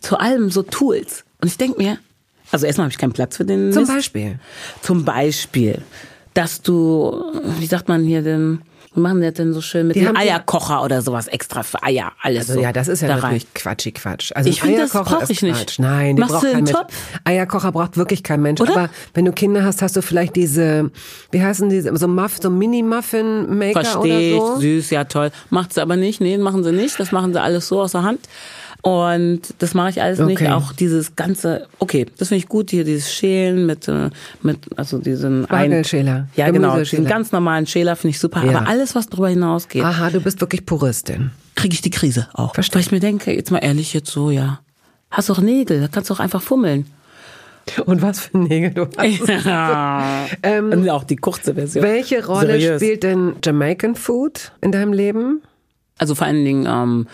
[0.00, 1.24] zu allem so Tools.
[1.40, 1.98] Und ich denk mir,
[2.50, 3.94] also erstmal habe ich keinen Platz für den Zum Mist.
[3.94, 4.38] Beispiel.
[4.82, 5.82] Zum Beispiel,
[6.34, 7.24] dass du,
[7.58, 8.60] wie sagt man hier denn,
[8.94, 12.12] wie machen die das denn so schön mit haben- Eierkocher oder sowas extra für Eier,
[12.20, 12.60] alles Also so.
[12.60, 13.32] ja, das ist ja da rein.
[13.32, 14.32] wirklich Quatschi Quatsch.
[14.34, 15.56] Also Ich finde, das Eierkocher brauch ist ich nicht.
[15.58, 15.78] Quatsch.
[15.78, 16.70] Nein, Machst braucht du kein Mensch.
[16.72, 16.94] Topf?
[17.24, 18.60] Eierkocher braucht wirklich kein Mensch.
[18.60, 18.72] Oder?
[18.76, 20.90] Aber wenn du Kinder hast, hast du vielleicht diese,
[21.30, 24.56] wie heißen diese, so Muff, so Mini-Muffin-Maker oder Verstehe so.
[24.60, 25.30] süß, ja toll.
[25.50, 26.98] Macht sie aber nicht, nee, machen sie nicht.
[27.00, 28.20] Das machen sie alles so aus der Hand.
[28.82, 30.40] Und das mache ich alles nicht.
[30.42, 30.50] Okay.
[30.50, 34.10] Auch dieses ganze, okay, das finde ich gut, hier dieses Schälen mit, äh,
[34.42, 38.44] mit also diesen ein- Spargelschäler, Ja, genau, den ganz normalen Schäler finde ich super.
[38.44, 38.58] Ja.
[38.58, 41.30] Aber alles, was darüber hinausgeht, Aha, du bist wirklich Puristin.
[41.54, 42.54] kriege ich die Krise auch.
[42.54, 42.74] Verstehe.
[42.74, 44.58] Weil ich mir denke, jetzt mal ehrlich, jetzt so, ja.
[45.12, 46.86] Hast doch Nägel, da kannst du auch einfach fummeln.
[47.86, 49.28] Und was für Nägel du hast.
[49.46, 50.26] Ja.
[50.58, 51.84] Und auch die kurze Version.
[51.84, 52.82] Welche Rolle Seriös.
[52.82, 55.40] spielt denn Jamaican Food in deinem Leben?
[55.98, 57.06] Also vor allen Dingen, ähm,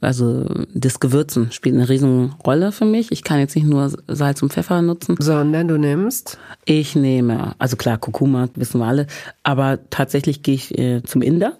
[0.00, 3.10] also das Gewürzen spielt eine riesen Rolle für mich.
[3.10, 5.16] Ich kann jetzt nicht nur Salz und Pfeffer nutzen.
[5.18, 9.06] Sondern du nimmst Ich nehme, also klar, Kurkuma, wissen wir alle,
[9.42, 11.56] aber tatsächlich gehe ich äh, zum Inder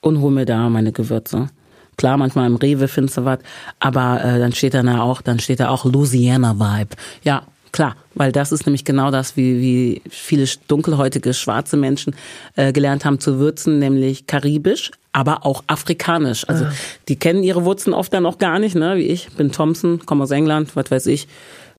[0.00, 1.48] und hole mir da meine Gewürze.
[1.96, 3.40] Klar, manchmal im Rewe findest du was,
[3.78, 6.96] aber äh, dann steht da auch, dann steht da auch Louisiana Vibe.
[7.22, 7.42] Ja,
[7.72, 12.16] klar, weil das ist nämlich genau das, wie, wie viele dunkelhäutige schwarze Menschen
[12.56, 16.48] äh, gelernt haben zu würzen, nämlich karibisch, aber auch afrikanisch.
[16.48, 16.66] Also
[17.08, 18.96] die kennen ihre Wurzeln oft dann auch gar nicht, ne?
[18.96, 21.26] Wie ich bin Thompson, komme aus England, was weiß ich.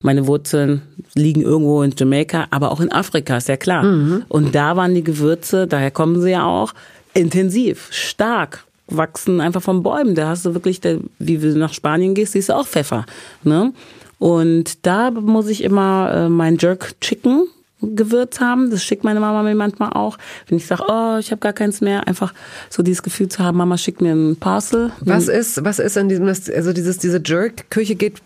[0.00, 0.82] Meine Wurzeln
[1.14, 3.84] liegen irgendwo in Jamaika, aber auch in Afrika, ist ja klar.
[4.28, 6.74] Und da waren die Gewürze, daher kommen sie ja auch,
[7.14, 10.14] intensiv, stark, wachsen einfach von Bäumen.
[10.14, 10.80] Da hast du wirklich,
[11.18, 13.06] wie du nach Spanien gehst, siehst du auch Pfeffer.
[13.44, 13.72] Ne?
[14.18, 17.46] Und da muss ich immer äh, mein Jerk Chicken
[17.82, 18.70] Gewürz haben.
[18.70, 20.18] Das schickt meine Mama mir manchmal auch.
[20.48, 22.32] Wenn ich sage, oh, ich habe gar keins mehr, einfach
[22.70, 24.92] so dieses Gefühl zu haben, Mama schickt mir einen Parcel.
[25.00, 28.22] Was ist, was ist an diesem, also dieses, diese Jerk-Küche geht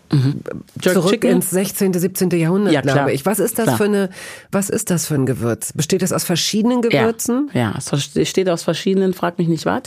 [0.81, 1.31] Jerk zurück Chicken?
[1.31, 2.29] ins 16., 17.
[2.31, 3.25] Jahrhundert, Ja, glaube ich.
[3.25, 3.77] Was ist das Klar.
[3.77, 4.09] für eine,
[4.51, 5.73] was ist das für ein Gewürz?
[5.73, 7.49] Besteht das aus verschiedenen Gewürzen?
[7.53, 9.83] Ja, ja, es besteht aus verschiedenen, frag mich nicht was,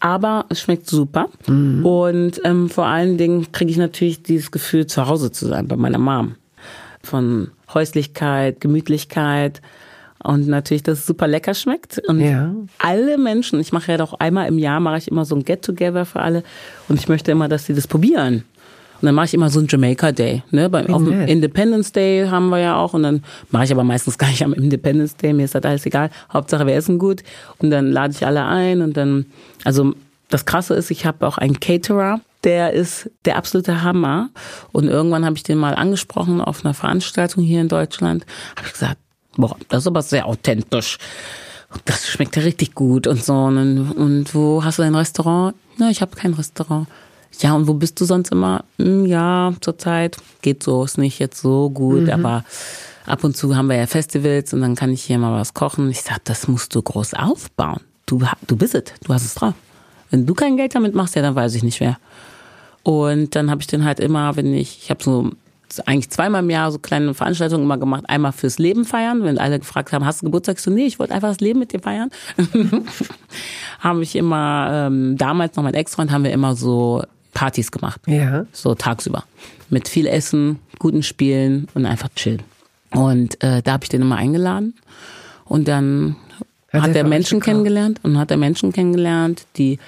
[0.00, 1.28] aber es schmeckt super.
[1.46, 1.84] Mhm.
[1.86, 5.76] Und ähm, vor allen Dingen kriege ich natürlich dieses Gefühl, zu Hause zu sein bei
[5.76, 6.36] meiner Mom.
[7.02, 9.60] Von Häuslichkeit, Gemütlichkeit
[10.22, 12.00] und natürlich, dass es super lecker schmeckt.
[12.06, 12.52] Und Ja.
[12.78, 16.04] alle Menschen, ich mache ja doch einmal im Jahr, mache ich immer so ein Get-Together
[16.04, 16.42] für alle
[16.88, 18.44] und ich möchte immer, dass sie das probieren.
[19.00, 20.44] Und dann mache ich immer so einen Jamaica Day.
[20.52, 20.70] Ne?
[20.70, 22.94] Beim, auf dem Independence Day haben wir ja auch.
[22.94, 25.32] Und dann mache ich aber meistens gar nicht am Independence Day.
[25.32, 26.10] Mir ist das alles egal.
[26.32, 27.24] Hauptsache wir essen gut.
[27.58, 28.80] Und dann lade ich alle ein.
[28.80, 29.26] Und dann,
[29.64, 29.94] also
[30.28, 32.20] das Krasse ist, ich habe auch einen Caterer.
[32.44, 34.30] Der ist der absolute Hammer.
[34.72, 38.26] Und irgendwann habe ich den mal angesprochen auf einer Veranstaltung hier in Deutschland.
[38.56, 38.98] Habe ich gesagt,
[39.36, 40.98] boah, das ist aber sehr authentisch.
[41.84, 43.34] Das schmeckt ja richtig gut und so.
[43.34, 45.54] Und, und wo hast du dein Restaurant?
[45.78, 46.86] Na, ich habe kein Restaurant.
[47.40, 48.64] Ja, und wo bist du sonst immer?
[48.78, 52.10] Hm, ja, zurzeit geht so, ist nicht jetzt so gut, mhm.
[52.10, 52.44] aber
[53.06, 55.90] ab und zu haben wir ja Festivals und dann kann ich hier mal was kochen.
[55.90, 57.80] Ich sag, das musst du groß aufbauen.
[58.06, 59.54] Du, du bist es, du hast es drauf.
[60.10, 61.98] Wenn du kein Geld damit machst, ja, dann weiß ich nicht wer.
[62.82, 65.30] Und dann habe ich den halt immer, wenn ich, ich habe so
[65.86, 68.04] eigentlich zweimal im Jahr so kleine Veranstaltungen immer gemacht.
[68.08, 70.56] Einmal fürs Leben feiern, wenn alle gefragt haben, hast du Geburtstag?
[70.56, 72.10] Ich so, nee, ich wollte einfach das Leben mit dir feiern.
[73.80, 77.02] habe ich immer, ähm, damals noch mein Ex-Freund, haben wir immer so
[77.32, 78.00] Partys gemacht.
[78.06, 78.46] Ja.
[78.52, 79.24] So tagsüber.
[79.70, 82.42] Mit viel Essen, guten Spielen und einfach chillen.
[82.90, 84.74] Und äh, da habe ich den immer eingeladen.
[85.44, 86.16] Und dann
[86.72, 89.78] hat, hat er Menschen kennengelernt und hat er Menschen kennengelernt, die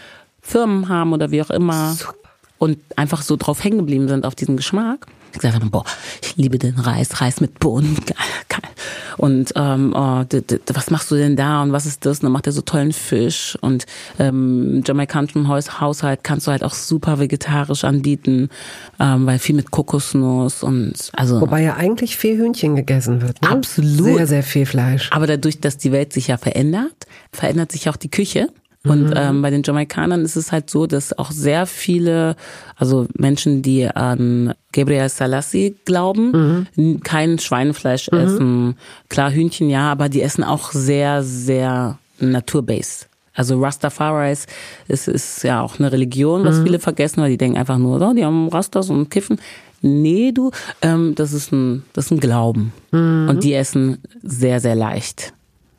[0.40, 1.92] Firmen haben oder wie auch immer.
[1.92, 2.24] Super.
[2.64, 5.06] Und einfach so drauf hängen geblieben sind auf diesen Geschmack
[5.38, 5.84] gesagt haben, boah,
[6.22, 8.16] ich liebe den Reis, Reis mit Bohnen, geil,
[8.48, 8.70] geil.
[9.16, 10.24] Und ähm, oh,
[10.72, 12.18] was machst du denn da und was ist das?
[12.18, 13.86] Und dann macht er so tollen Fisch und
[14.18, 18.48] ähm, jamaikanischen Haushalt kannst du halt auch super vegetarisch anbieten,
[18.98, 21.40] ähm, weil viel mit Kokosnuss und also.
[21.40, 23.42] Wobei ja eigentlich viel Hühnchen gegessen wird.
[23.42, 23.50] Ne?
[23.50, 24.16] Absolut.
[24.16, 25.10] Sehr, sehr viel Fleisch.
[25.12, 28.48] Aber dadurch, dass die Welt sich ja verändert, verändert sich auch die Küche.
[28.87, 29.14] Und mhm.
[29.16, 32.37] ähm, bei den Jamaikanern ist es halt so, dass auch sehr viele,
[32.76, 37.01] also Menschen, die an Gabriel Salassi glauben, mhm.
[37.01, 38.18] kein Schweinefleisch mhm.
[38.18, 38.76] essen.
[39.09, 43.09] Klar, Hühnchen ja, aber die essen auch sehr, sehr naturbased.
[43.35, 44.47] Also Rastafaris
[44.87, 46.64] ist, ist ja auch eine Religion, was mhm.
[46.64, 49.41] viele vergessen, weil die denken einfach nur, so, die haben Rastas und kiffen.
[49.80, 50.51] Nee, du,
[50.82, 52.72] ähm, das ist ein, das ist ein Glauben.
[52.93, 53.28] Mhm.
[53.28, 55.32] Und die essen sehr, sehr leicht.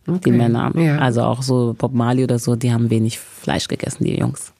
[0.07, 0.19] Okay.
[0.25, 0.71] Die Männer.
[0.75, 0.99] Ja.
[0.99, 4.53] Also auch so Bob Marley oder so, die haben wenig Fleisch gegessen, die Jungs.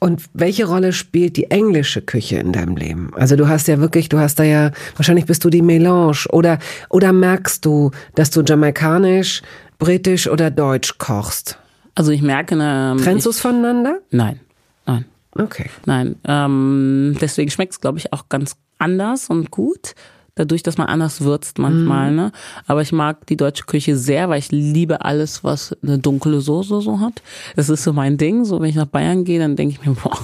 [0.00, 3.12] Und welche Rolle spielt die englische Küche in deinem Leben?
[3.14, 6.58] Also du hast ja wirklich, du hast da ja, wahrscheinlich bist du die Melange oder,
[6.88, 9.42] oder merkst du, dass du jamaikanisch,
[9.78, 11.58] britisch oder deutsch kochst?
[11.94, 12.96] Also ich merke eine...
[13.02, 13.98] Trennst du es voneinander?
[14.10, 14.40] Nein,
[14.86, 15.04] nein.
[15.34, 15.66] Okay.
[15.84, 19.94] Nein, ähm, deswegen schmeckt es, glaube ich, auch ganz anders und gut
[20.34, 22.10] dadurch, dass man anders würzt manchmal.
[22.10, 22.16] Mhm.
[22.16, 22.32] Ne?
[22.66, 26.80] Aber ich mag die deutsche Küche sehr, weil ich liebe alles, was eine dunkle Soße
[26.80, 27.22] so hat.
[27.56, 28.44] Das ist so mein Ding.
[28.44, 30.18] So, wenn ich nach Bayern gehe, dann denke ich mir, boah,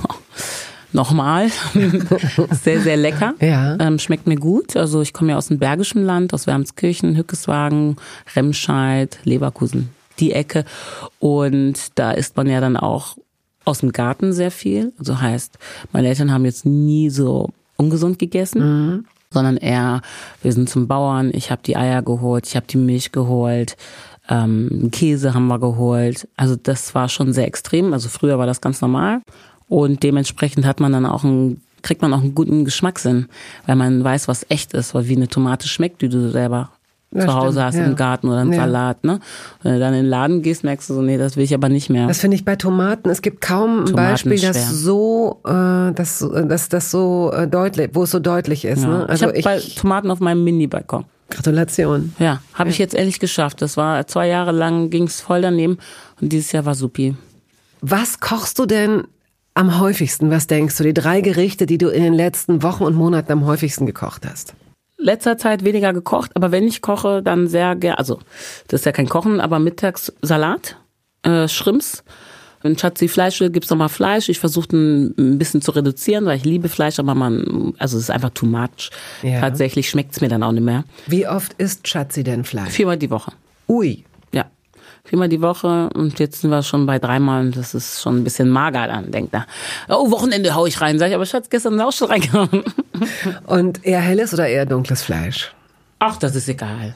[0.93, 1.49] nochmal.
[2.63, 3.35] sehr, sehr lecker.
[3.41, 3.77] Ja.
[3.79, 4.77] Ähm, schmeckt mir gut.
[4.77, 7.97] Also ich komme ja aus dem Bergischen Land, aus Wermskirchen, Hückeswagen,
[8.35, 10.65] Remscheid, Leverkusen, die Ecke.
[11.19, 13.17] Und da isst man ja dann auch
[13.65, 14.93] aus dem Garten sehr viel.
[14.99, 15.59] Also heißt,
[15.93, 18.61] meine Eltern haben jetzt nie so ungesund gegessen.
[18.91, 20.03] Mhm sondern eher,
[20.43, 23.77] wir sind zum Bauern, ich habe die Eier geholt, ich habe die Milch geholt,
[24.29, 26.29] ähm, Käse haben wir geholt.
[26.37, 27.93] Also das war schon sehr extrem.
[27.93, 29.22] Also früher war das ganz normal.
[29.68, 33.27] Und dementsprechend hat man dann auch einen, kriegt man auch einen guten Geschmackssinn,
[33.66, 36.70] weil man weiß, was echt ist, weil wie eine Tomate schmeckt, die du selber
[37.19, 37.85] ja, zu Hause stimmt, hast ja.
[37.85, 38.61] im Garten oder einen ja.
[38.61, 39.05] Salat.
[39.05, 39.21] Ne?
[39.62, 41.69] Wenn du dann in den Laden gehst, merkst du so, nee, das will ich aber
[41.69, 42.07] nicht mehr.
[42.07, 43.11] Das finde ich bei Tomaten.
[43.11, 48.05] Es gibt kaum ein Beispiel, das so, äh, das, das, das so äh, deutlich, wo
[48.05, 48.85] es so deutlich ist.
[48.85, 49.07] Ne?
[49.09, 51.05] Also ich habe Tomaten auf meinem Mini-Balkon.
[51.31, 52.14] Gratulation.
[52.19, 53.61] Ja, habe ich jetzt ehrlich geschafft.
[53.61, 55.79] Das war zwei Jahre lang, ging's voll daneben
[56.21, 57.17] und dieses Jahr war supi.
[57.81, 59.05] Was kochst du denn
[59.55, 60.31] am häufigsten?
[60.31, 60.85] Was denkst du?
[60.85, 64.55] Die drei Gerichte, die du in den letzten Wochen und Monaten am häufigsten gekocht hast?
[65.07, 68.19] Letzter Zeit weniger gekocht, aber wenn ich koche, dann sehr gerne, also
[68.69, 70.77] das ist ja kein Kochen, aber mittags Salat,
[71.23, 72.05] äh, Shrimps.
[72.63, 74.29] Wenn Schatzi Fleisch will, gibt's nochmal Fleisch.
[74.29, 78.11] Ich versuche ein bisschen zu reduzieren, weil ich liebe Fleisch, aber man, also es ist
[78.11, 78.91] einfach too much.
[79.23, 79.41] Ja.
[79.41, 80.83] Tatsächlich schmeckt's mir dann auch nicht mehr.
[81.07, 82.73] Wie oft isst Schatzi denn Fleisch?
[82.73, 83.33] Viermal die Woche.
[83.69, 84.05] Ui
[85.07, 88.25] viermal die Woche und jetzt sind wir schon bei dreimal und das ist schon ein
[88.25, 89.47] bisschen mager dann, denkt er.
[89.89, 92.65] Oh, Wochenende hau ich rein, sag ich, aber Schatz, gestern auch schon reingehauen.
[93.47, 95.53] Und eher helles oder eher dunkles Fleisch?
[95.99, 96.95] Ach, das ist egal.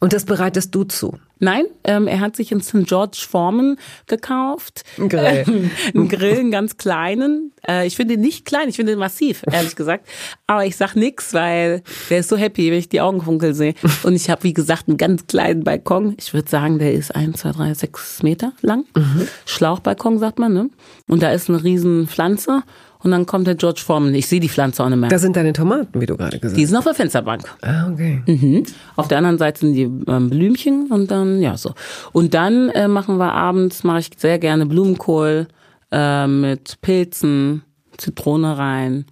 [0.00, 1.18] Und das bereitest du zu?
[1.40, 2.86] Nein, ähm, er hat sich in St.
[2.86, 3.76] George Foreman
[4.06, 4.82] gekauft.
[4.98, 5.44] Ein Grill.
[5.50, 7.52] Ähm, einen Grill, einen ganz kleinen.
[7.66, 10.06] Äh, ich finde ihn nicht klein, ich finde ihn massiv, ehrlich gesagt.
[10.46, 13.74] Aber ich sag nix, weil der ist so happy, wenn ich die Augenfunkel sehe.
[14.02, 16.14] Und ich habe, wie gesagt, einen ganz kleinen Balkon.
[16.18, 18.84] Ich würde sagen, der ist ein, zwei, drei, sechs Meter lang.
[18.94, 19.28] Mhm.
[19.46, 20.70] Schlauchbalkon, sagt man, ne?
[21.08, 22.62] Und da ist eine riesen Pflanze.
[23.02, 24.14] Und dann kommt der George Foreman.
[24.14, 25.08] Ich sehe die Pflanze auch nicht mehr.
[25.08, 26.56] Da sind deine Tomaten, wie du gerade gesagt hast.
[26.58, 27.42] Die sind auf der Fensterbank.
[27.62, 28.22] Ah, okay.
[28.26, 28.64] Mhm.
[28.96, 31.72] Auf der anderen Seite sind die ähm, Blümchen und dann, ja, so.
[32.12, 35.48] Und dann äh, machen wir abends, mache ich sehr gerne Blumenkohl
[35.90, 37.62] äh, mit Pilzen,
[37.96, 39.06] Zitrone rein,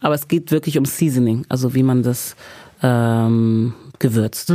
[0.00, 2.36] Aber es geht wirklich um Seasoning, also wie man das
[2.82, 4.52] ähm, gewürzt.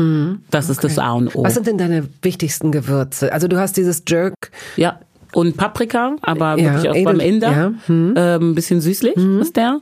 [0.52, 1.44] Das ist das A und O.
[1.44, 3.34] Was sind denn deine wichtigsten Gewürze?
[3.34, 4.52] Also du hast dieses Jerk.
[4.78, 5.00] Ja.
[5.34, 7.52] Und Paprika, aber Ja, wirklich auch edel- beim Inder.
[7.52, 9.80] ja, Ähm, ein bisschen süßlich ist der.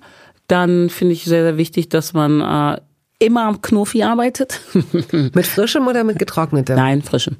[0.47, 2.79] Dann finde ich sehr, sehr wichtig, dass man äh,
[3.19, 4.59] immer am Knofi arbeitet.
[5.11, 6.75] Mit frischem oder mit getrocknetem?
[6.75, 7.37] Nein, frischem.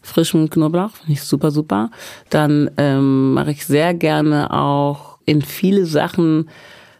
[0.00, 1.90] Frischem Knoblauch, finde ich super, super.
[2.30, 6.48] Dann ähm, mache ich sehr gerne auch in viele Sachen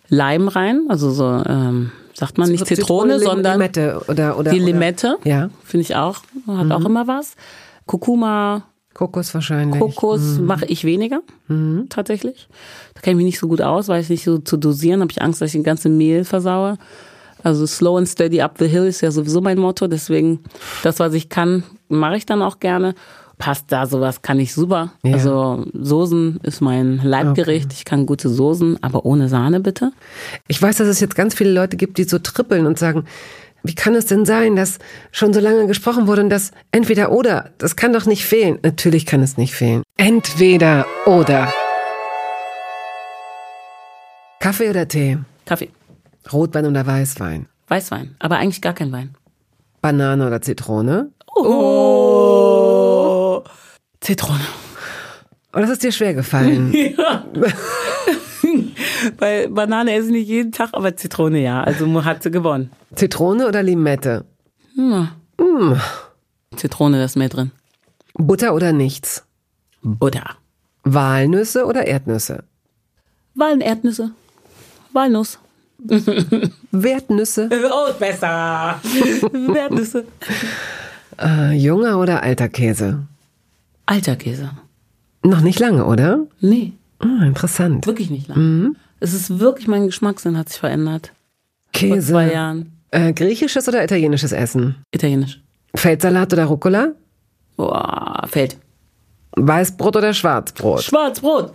[0.09, 0.86] Leim rein.
[0.88, 5.16] Also so, ähm, sagt man nicht Zitrone, Lim- sondern Limette oder, oder die oder- Limette.
[5.24, 5.51] Ja.
[5.64, 6.16] Finde ich auch,
[6.49, 7.36] hat auch immer was.
[7.86, 8.64] Kurkuma,
[8.99, 9.78] Kokos wahrscheinlich.
[9.78, 11.20] Kokos mache ich weniger,
[11.88, 12.49] tatsächlich.
[12.94, 15.12] Da kenne ich mich nicht so gut aus, weiß ich nicht so zu dosieren, habe
[15.12, 16.78] ich Angst, dass ich den ganzen Mehl versaue.
[17.44, 20.40] Also slow and steady up the hill ist ja sowieso mein Motto, deswegen
[20.82, 22.96] das, was ich kann, mache ich dann auch gerne.
[23.38, 24.90] Pasta, sowas kann ich super.
[25.05, 25.14] Ja.
[25.14, 27.72] Also Soßen ist mein Leibgericht.
[27.72, 29.92] Ich kann gute Soßen, aber ohne Sahne bitte.
[30.49, 33.05] Ich weiß, dass es jetzt ganz viele Leute gibt, die so trippeln und sagen,
[33.63, 34.79] wie kann es denn sein, dass
[35.11, 38.59] schon so lange gesprochen wurde und das entweder oder, das kann doch nicht fehlen.
[38.63, 39.83] Natürlich kann es nicht fehlen.
[39.97, 41.53] Entweder oder.
[44.41, 45.19] Kaffee oder Tee?
[45.45, 45.71] Kaffee,
[46.33, 47.47] Rotwein oder Weißwein?
[47.67, 49.15] Weißwein, aber eigentlich gar kein Wein.
[49.81, 51.11] Banane oder Zitrone?
[51.35, 53.43] Oh.
[54.01, 54.47] Zitrone.
[55.53, 56.73] Oh, das ist dir schwer gefallen.
[59.18, 61.62] Weil Banane esse ich nicht jeden Tag, aber Zitrone ja.
[61.62, 62.70] Also hat sie gewonnen.
[62.94, 64.24] Zitrone oder Limette?
[66.57, 67.51] Zitrone, das ist mehr drin.
[68.14, 69.24] Butter oder nichts?
[69.82, 70.36] Butter.
[70.84, 72.44] Walnüsse oder Erdnüsse?
[73.34, 74.11] Walnerdnüsse.
[74.92, 75.38] Walnuss.
[76.72, 77.49] Wertnüsse?
[77.70, 78.80] Oh, besser.
[79.55, 80.05] Erdnüsse.
[81.20, 83.05] Äh, junger oder alter Käse?
[83.86, 84.51] Alter Käse.
[85.22, 86.20] Noch nicht lange, oder?
[86.40, 87.86] Nee, Ah, interessant.
[87.86, 88.76] wirklich nicht lang.
[89.01, 91.12] Es ist wirklich, mein Geschmackssinn hat sich verändert.
[91.72, 92.12] Vor Käse.
[92.12, 92.72] zwei Jahren.
[92.90, 94.76] Äh, griechisches oder italienisches Essen?
[94.90, 95.40] Italienisch.
[95.74, 96.92] Feldsalat oder Rucola?
[97.57, 98.57] Boah, fällt.
[99.36, 100.82] Weißbrot oder Schwarzbrot?
[100.82, 101.53] Schwarzbrot.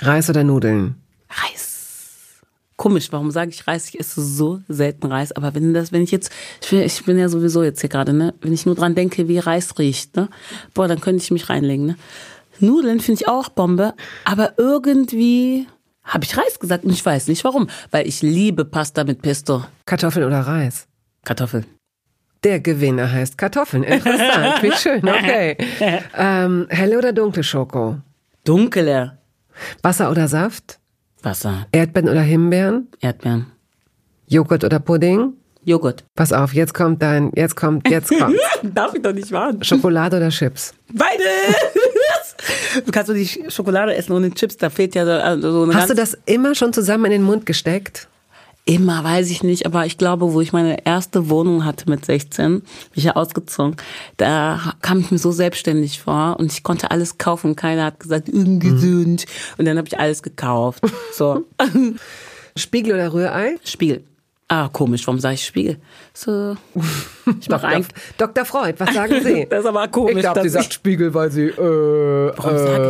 [0.00, 0.96] Reis oder Nudeln?
[1.28, 2.40] Reis.
[2.76, 3.88] Komisch, warum sage ich Reis?
[3.88, 5.30] Ich esse so selten Reis.
[5.32, 8.12] Aber wenn das, wenn ich jetzt, ich bin, ich bin ja sowieso jetzt hier gerade,
[8.12, 8.34] ne?
[8.40, 10.28] Wenn ich nur dran denke, wie Reis riecht, ne?
[10.74, 11.96] Boah, dann könnte ich mich reinlegen, ne?
[12.58, 15.66] Nudeln finde ich auch Bombe, aber irgendwie
[16.04, 17.68] habe ich Reis gesagt und ich weiß nicht warum.
[17.90, 19.64] Weil ich liebe Pasta mit Pesto.
[19.86, 20.86] Kartoffeln oder Reis?
[21.24, 21.66] Kartoffeln.
[22.44, 23.84] Der Gewinner heißt Kartoffeln.
[23.84, 25.56] Interessant, wie schön, okay.
[26.16, 27.98] Ähm, helle oder dunkle Schoko?
[28.44, 29.18] Dunkle.
[29.82, 30.80] Wasser oder Saft?
[31.22, 31.66] Wasser.
[31.70, 32.88] Erdbeeren oder Himbeeren?
[33.00, 33.46] Erdbeeren.
[34.26, 35.34] Joghurt oder Pudding?
[35.64, 36.04] Joghurt.
[36.16, 38.36] Pass auf, jetzt kommt dein, jetzt kommt, jetzt kommt.
[38.62, 39.62] Darf ich doch nicht warnen.
[39.62, 40.74] Schokolade oder Chips?
[40.92, 41.22] Beide!
[42.84, 45.74] du kannst doch nicht Schokolade essen ohne Chips, da fehlt ja so also so eine
[45.74, 48.08] Hast du das immer schon zusammen in den Mund gesteckt?
[48.64, 52.60] Immer, weiß ich nicht, aber ich glaube, wo ich meine erste Wohnung hatte mit 16,
[52.60, 53.74] bin ich ja ausgezogen,
[54.18, 57.56] da kam ich mir so selbstständig vor und ich konnte alles kaufen.
[57.56, 59.26] Keiner hat gesagt, ungesund.
[59.58, 60.84] Und dann habe ich alles gekauft.
[61.12, 61.44] So,
[62.56, 63.56] Spiegel oder Rührei?
[63.64, 64.04] Spiegel.
[64.54, 65.78] Ah, komisch, warum sage ich Spiegel?
[66.12, 66.58] So,
[67.40, 67.84] ich mache Dr.
[68.18, 68.44] Dr.
[68.44, 69.46] Freud, was sagen Sie?
[69.50, 70.16] Das ist aber komisch.
[70.16, 72.28] Ich glaube, sie sagt Spiegel, weil sie äh,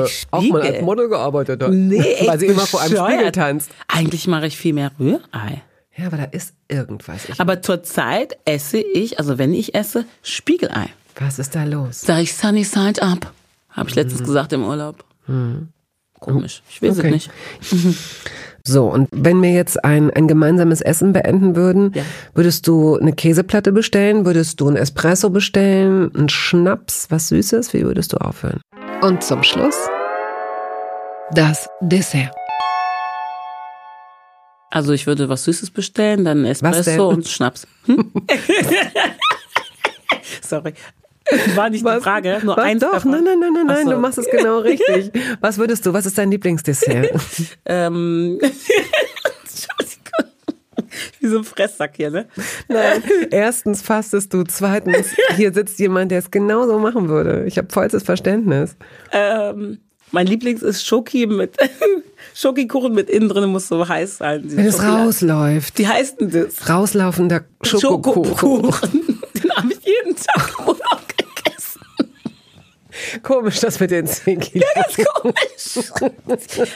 [0.04, 1.70] ich auch mal als Model gearbeitet hat.
[1.70, 2.96] Nee, echt weil sie immer vor einem.
[2.96, 3.70] Spiegel tanzt.
[3.86, 5.62] Eigentlich mache ich viel mehr Rührei.
[5.96, 7.28] Ja, aber da ist irgendwas.
[7.28, 10.86] Ich, Aber zurzeit esse ich, also wenn ich esse, Spiegelei.
[11.20, 12.00] was ist da los?
[12.00, 13.30] Sag ich Sunny Side Up.
[13.70, 15.04] Habe ich letztens gesagt im Urlaub.
[16.18, 16.62] Komisch.
[16.70, 17.06] Ich weiß Okay.
[17.08, 17.30] es nicht.
[18.64, 22.02] So, und wenn wir jetzt ein, ein gemeinsames Essen beenden würden, Ja.
[22.34, 24.24] würdest du eine Käseplatte bestellen?
[24.24, 26.14] Würdest du ein Espresso bestellen?
[26.14, 27.06] Einen Schnaps?
[27.10, 27.72] Was Süßes?
[27.74, 28.60] Wie würdest du aufhören?
[29.02, 29.76] Und zum Schluss
[31.32, 32.30] das Dessert.
[34.70, 36.44] Also ich würde was Süßes bestellen, dann?
[36.44, 37.66] Espresso und Schnaps.
[37.86, 38.12] Hm?
[40.42, 40.72] Sorry.
[41.54, 42.64] War nicht die Frage, nur was?
[42.64, 43.10] eins Doch, davon.
[43.12, 43.90] nein, nein, nein, nein, nein, so.
[43.92, 45.10] du machst es genau richtig.
[45.40, 45.92] Was würdest du?
[45.92, 47.10] Was ist dein Lieblingsdessert?
[47.66, 48.38] Ähm.
[51.20, 52.26] Wie so ein Fresssack hier, ne?
[52.68, 53.02] Nein.
[53.30, 55.06] Erstens fastest du, zweitens,
[55.36, 57.44] hier sitzt jemand, der es genauso machen würde.
[57.46, 58.76] Ich habe vollstes Verständnis.
[59.12, 59.78] Ähm,
[60.10, 61.56] mein Lieblings ist Schoki mit
[62.34, 64.42] Schokikuchen mit innen drin muss so heiß sein.
[64.44, 66.68] Wenn es rausläuft, Wie heißt denn das?
[66.68, 68.36] rauslaufender Schokokuchen.
[68.36, 69.22] Schokokuchen.
[69.42, 70.52] Den habe ich jeden Tag.
[73.22, 74.64] Komisch, das mit den 10 Kilo.
[75.14, 75.90] Komisch.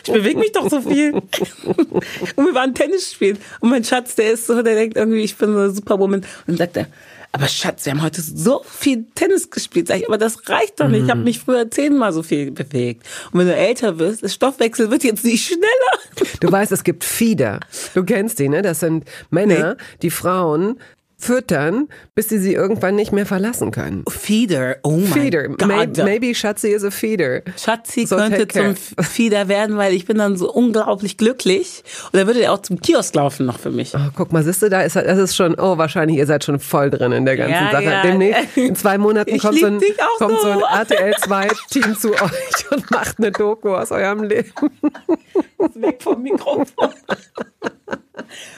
[0.05, 1.14] Ich bewege mich doch so viel.
[1.14, 3.39] Und wir waren Tennis spielen.
[3.61, 6.20] Und mein Schatz, der ist so, der denkt irgendwie, ich bin so eine Superwoman.
[6.20, 6.87] Und dann sagt er,
[7.32, 9.89] aber Schatz, wir haben heute so viel Tennis gespielt.
[9.89, 11.05] Sag ich, aber das reicht doch nicht.
[11.05, 13.07] Ich habe mich früher zehnmal so viel bewegt.
[13.30, 16.30] Und wenn du älter wirst, der Stoffwechsel wird jetzt nicht schneller.
[16.41, 17.61] Du weißt, es gibt Fieder.
[17.95, 18.62] Du kennst die, ne?
[18.62, 20.80] Das sind Männer, die Frauen
[21.18, 24.04] füttern, bis sie sie irgendwann nicht mehr verlassen können.
[24.08, 25.48] Feeder, oh mein Feeder.
[25.48, 25.66] Gott.
[25.66, 27.42] Maybe, maybe Schatzi is a feeder.
[27.56, 31.82] Schatzi So könnte zum Feeder werden, weil ich bin dann so unglaublich glücklich.
[32.12, 33.94] Und dann würde er auch zum Kiosk laufen noch für mich.
[33.94, 36.58] Oh, guck mal, siehst du, da ist das ist schon, oh, wahrscheinlich, ihr seid schon
[36.60, 37.84] voll drin in der ganzen Ja, Sache.
[37.84, 38.02] ja.
[38.02, 39.80] Demnächst, in zwei Monaten kommt so ein,
[40.18, 40.60] kommt so ein.
[40.76, 44.52] RTL 2 Team zu euch und macht eine Doku aus eurem Leben.
[45.74, 46.66] Weg vom Mikrofon.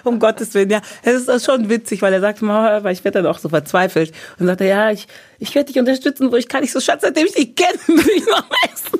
[0.04, 0.80] Um Gottes Willen, ja.
[1.02, 4.12] Es ist schon witzig, weil er sagt weil ich werde dann auch so verzweifelt.
[4.38, 5.06] Und sagt er, ja, ich,
[5.38, 6.62] ich werde dich unterstützen, wo ich kann.
[6.64, 8.98] Ich so, Schatz, seitdem ich dich kenne, will ich noch essen.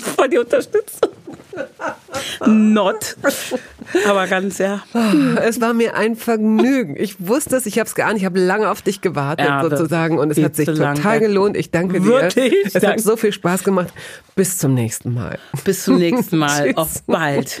[0.16, 1.10] Voll die Unterstützung.
[2.46, 3.16] Not.
[4.06, 4.82] Aber ganz, ja.
[5.42, 6.94] Es war mir ein Vergnügen.
[6.96, 10.18] Ich wusste es, ich habe es geahnt, ich habe lange auf dich gewartet Ja, sozusagen
[10.18, 11.20] und es hat sich total lange.
[11.20, 11.56] gelohnt.
[11.56, 12.06] Ich danke dir.
[12.06, 13.02] Wirklich, Es hat danke.
[13.02, 13.88] so viel Spaß gemacht.
[14.36, 15.38] Bis zum nächsten Mal.
[15.64, 16.72] Bis zum nächsten Mal.
[16.76, 17.60] Auf bald.